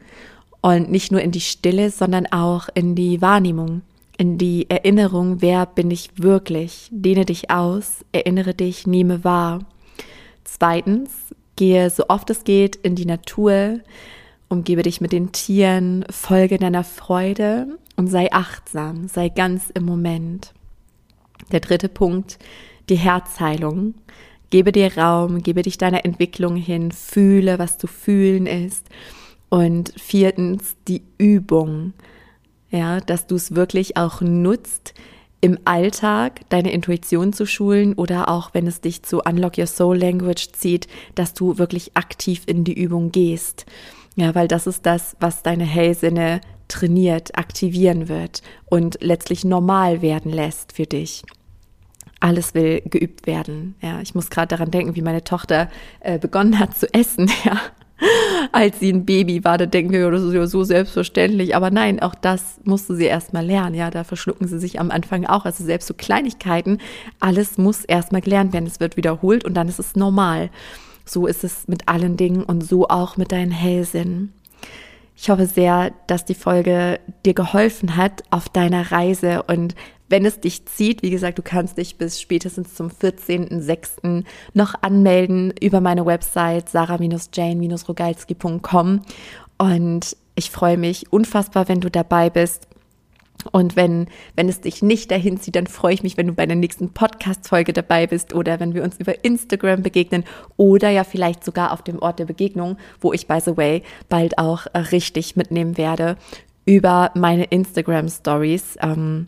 und 0.61 0.91
nicht 0.91 1.13
nur 1.13 1.21
in 1.21 1.31
die 1.31 1.41
Stille, 1.41 1.91
sondern 1.91 2.27
auch 2.27 2.69
in 2.75 2.95
die 2.95 3.23
Wahrnehmung 3.23 3.83
in 4.23 4.39
die 4.39 4.71
Erinnerung, 4.71 5.43
wer 5.43 5.67
bin 5.67 5.91
ich 5.91 6.11
wirklich. 6.15 6.87
Dehne 6.93 7.25
dich 7.25 7.51
aus, 7.51 8.05
erinnere 8.13 8.55
dich, 8.55 8.87
nehme 8.87 9.25
wahr. 9.25 9.67
Zweitens, 10.45 11.11
gehe 11.57 11.91
so 11.91 12.05
oft 12.07 12.31
es 12.31 12.45
geht 12.45 12.77
in 12.77 12.95
die 12.95 13.05
Natur, 13.05 13.81
umgebe 14.49 14.85
dich 14.85 15.01
mit 15.01 15.11
den 15.11 15.33
Tieren, 15.33 16.05
folge 16.09 16.59
deiner 16.59 16.85
Freude 16.85 17.77
und 17.97 18.07
sei 18.07 18.31
achtsam, 18.31 19.09
sei 19.09 19.29
ganz 19.29 19.71
im 19.75 19.87
Moment. 19.87 20.55
Der 21.51 21.59
dritte 21.59 21.89
Punkt, 21.89 22.39
die 22.91 22.99
Herzheilung. 22.99 23.95
Gebe 24.51 24.71
dir 24.71 24.97
Raum, 24.97 25.43
gebe 25.43 25.63
dich 25.63 25.79
deiner 25.79 26.05
Entwicklung 26.05 26.55
hin, 26.55 26.93
fühle, 26.93 27.59
was 27.59 27.77
zu 27.77 27.89
fühlen 27.89 28.47
ist. 28.47 28.87
Und 29.49 29.93
viertens, 29.97 30.77
die 30.87 31.03
Übung 31.19 31.93
ja, 32.73 33.01
dass 33.01 33.27
du 33.27 33.37
es 33.37 33.55
wirklich 33.55 33.97
auch 33.97 34.21
nutzt, 34.21 34.95
im 35.43 35.59
Alltag 35.65 36.41
deine 36.51 36.73
Intuition 36.73 37.33
zu 37.33 37.47
schulen 37.47 37.95
oder 37.95 38.29
auch 38.29 38.55
wenn 38.55 38.67
es 38.67 38.81
dich 38.81 39.03
zu 39.03 39.21
Unlock 39.21 39.59
Your 39.59 39.67
Soul 39.67 39.99
Language 39.99 40.53
zieht, 40.53 40.87
dass 41.17 41.35
du 41.35 41.59
wirklich 41.59 41.97
aktiv 41.97 42.45
in 42.47 42.63
die 42.65 42.81
Übung 42.81 43.11
gehst. 43.11 43.67
Ja, 44.15 44.35
weil 44.35 44.47
das 44.47 44.67
ist 44.67 44.87
das, 44.87 45.17
was 45.19 45.43
deine 45.43 45.65
Hellsinne 45.65 46.41
trainiert, 46.69 47.37
aktivieren 47.37 48.09
wird 48.09 48.43
und 48.67 48.99
letztlich 49.01 49.45
normal 49.45 50.01
werden 50.01 50.33
lässt 50.33 50.75
für 50.75 50.87
dich. 50.87 51.25
Alles 52.21 52.55
will 52.55 52.81
geübt 52.83 53.27
werden. 53.27 53.75
Ja, 53.83 54.01
ich 54.01 54.15
muss 54.15 54.31
gerade 54.31 54.49
daran 54.49 54.71
denken, 54.71 54.95
wie 54.95 55.03
meine 55.03 55.25
Tochter 55.25 55.69
äh, 56.01 56.21
begonnen 56.21 56.59
hat 56.59 56.79
zu 56.79 56.93
essen. 56.95 57.31
Ja, 57.45 57.61
als 58.53 58.81
sie 58.81 58.93
ein 58.93 59.05
Baby 59.05 59.45
war. 59.45 59.59
Da 59.59 59.67
denken 59.67 59.93
wir, 59.93 60.11
das 60.11 60.23
ist 60.23 60.35
ja 60.35 60.47
so 60.47 60.65
selbstverständlich. 60.65 61.57
Aber 61.57 61.71
nein, 61.71 62.01
auch 62.01 62.15
das 62.15 62.61
musste 62.65 62.95
sie 62.97 63.05
erst 63.05 63.33
mal 63.33 63.45
lernen. 63.45 63.75
Ja, 63.75 63.91
da 63.91 64.05
verschlucken 64.05 64.49
sie 64.49 64.59
sich 64.59 64.81
am 64.81 64.91
Anfang 64.91 65.27
auch. 65.27 65.45
Also 65.45 65.65
selbst 65.65 65.89
so 65.89 65.95
Kleinigkeiten, 65.95 66.79
alles 67.21 67.59
muss 67.59 67.85
erst 67.85 68.13
mal 68.13 68.21
gelernt 68.21 68.53
werden. 68.53 68.67
Es 68.67 68.81
wird 68.81 68.97
wiederholt 68.97 69.45
und 69.45 69.55
dann 69.55 69.69
ist 69.69 69.79
es 69.79 69.97
normal. 69.97 70.51
So 71.05 71.27
ist 71.27 71.45
es 71.45 71.69
mit 71.69 71.89
allen 71.89 72.17
Dingen 72.17 72.45
und 72.45 72.63
so 72.63 72.89
auch 72.89 73.17
mit 73.17 73.33
deinen 73.33 73.51
Hellsinn. 73.51 74.33
Ich 75.17 75.31
hoffe 75.31 75.47
sehr, 75.47 75.93
dass 76.07 76.25
die 76.25 76.35
Folge 76.35 76.99
dir 77.25 77.35
geholfen 77.35 77.97
hat 77.97 78.23
auf 78.31 78.49
deiner 78.49 78.91
Reise 78.91 79.45
und 79.45 79.75
wenn 80.13 80.25
es 80.25 80.39
dich 80.39 80.65
zieht, 80.67 81.03
wie 81.03 81.11
gesagt, 81.11 81.39
du 81.39 81.43
kannst 81.43 81.79
dich 81.79 81.97
bis 81.97 82.21
spätestens 82.21 82.75
zum 82.75 82.91
14.06. 82.91 84.23
noch 84.55 84.75
anmelden 84.83 85.53
über 85.61 85.81
meine 85.81 86.07
Website 86.07 86.69
sarah-jane-rogalski.com 86.69 89.01
und 89.59 90.17
ich 90.35 90.51
freue 90.51 90.77
mich 90.77 91.13
unfassbar, 91.13 91.69
wenn 91.69 91.81
du 91.81 91.91
dabei 91.91 92.31
bist 92.31 92.69
Und 93.51 93.75
wenn, 93.75 94.07
wenn 94.37 94.49
es 94.49 94.61
dich 94.61 94.83
nicht 94.83 95.11
dahin 95.11 95.41
zieht, 95.41 95.57
dann 95.57 95.67
freue 95.67 95.95
ich 95.95 96.03
mich, 96.03 96.17
wenn 96.17 96.29
du 96.29 96.35
bei 96.35 96.47
der 96.47 96.57
nächsten 96.57 96.91
Podcast-Folge 96.91 97.73
dabei 97.73 98.07
bist 98.07 98.35
oder 98.35 98.61
wenn 98.61 98.75
wir 98.75 98.85
uns 98.85 99.01
über 99.01 99.25
Instagram 99.25 99.83
begegnen 99.83 100.25
oder 100.57 100.91
ja 100.91 101.05
vielleicht 101.05 101.43
sogar 101.43 101.73
auf 101.73 101.83
dem 101.83 102.01
Ort 102.01 102.19
der 102.19 102.27
Begegnung, 102.27 102.77
wo 103.01 103.13
ich, 103.13 103.27
by 103.27 103.41
the 103.41 103.57
way, 103.57 103.83
bald 104.09 104.39
auch 104.39 104.67
äh, 104.73 104.79
richtig 104.79 105.37
mitnehmen 105.37 105.77
werde 105.77 106.17
über 106.65 107.11
meine 107.15 107.45
Instagram-Stories. 107.45 108.77
Ähm, 108.81 109.27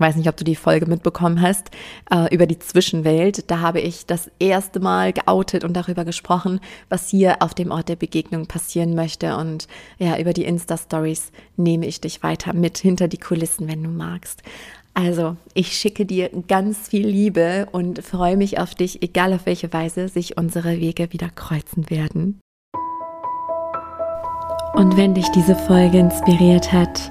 weiß 0.00 0.16
nicht, 0.16 0.28
ob 0.28 0.36
du 0.36 0.44
die 0.44 0.56
Folge 0.56 0.86
mitbekommen 0.86 1.40
hast, 1.40 1.70
äh, 2.10 2.32
über 2.34 2.46
die 2.46 2.58
Zwischenwelt. 2.58 3.50
Da 3.50 3.60
habe 3.60 3.80
ich 3.80 4.06
das 4.06 4.30
erste 4.38 4.80
Mal 4.80 5.12
geoutet 5.12 5.64
und 5.64 5.74
darüber 5.74 6.04
gesprochen, 6.04 6.60
was 6.88 7.08
hier 7.08 7.42
auf 7.42 7.54
dem 7.54 7.70
Ort 7.70 7.88
der 7.88 7.96
Begegnung 7.96 8.46
passieren 8.46 8.94
möchte. 8.94 9.36
Und 9.36 9.68
ja, 9.98 10.18
über 10.18 10.32
die 10.32 10.44
Insta-Stories 10.44 11.32
nehme 11.56 11.86
ich 11.86 12.00
dich 12.00 12.22
weiter 12.22 12.52
mit 12.52 12.78
hinter 12.78 13.08
die 13.08 13.18
Kulissen, 13.18 13.68
wenn 13.68 13.82
du 13.82 13.90
magst. 13.90 14.42
Also, 14.94 15.36
ich 15.52 15.76
schicke 15.76 16.06
dir 16.06 16.30
ganz 16.48 16.88
viel 16.88 17.06
Liebe 17.06 17.68
und 17.70 18.02
freue 18.02 18.38
mich 18.38 18.58
auf 18.58 18.74
dich, 18.74 19.02
egal 19.02 19.34
auf 19.34 19.44
welche 19.44 19.70
Weise 19.72 20.08
sich 20.08 20.38
unsere 20.38 20.80
Wege 20.80 21.12
wieder 21.12 21.28
kreuzen 21.28 21.90
werden. 21.90 22.40
Und 24.72 24.96
wenn 24.96 25.14
dich 25.14 25.28
diese 25.30 25.54
Folge 25.54 25.98
inspiriert 25.98 26.72
hat, 26.72 27.10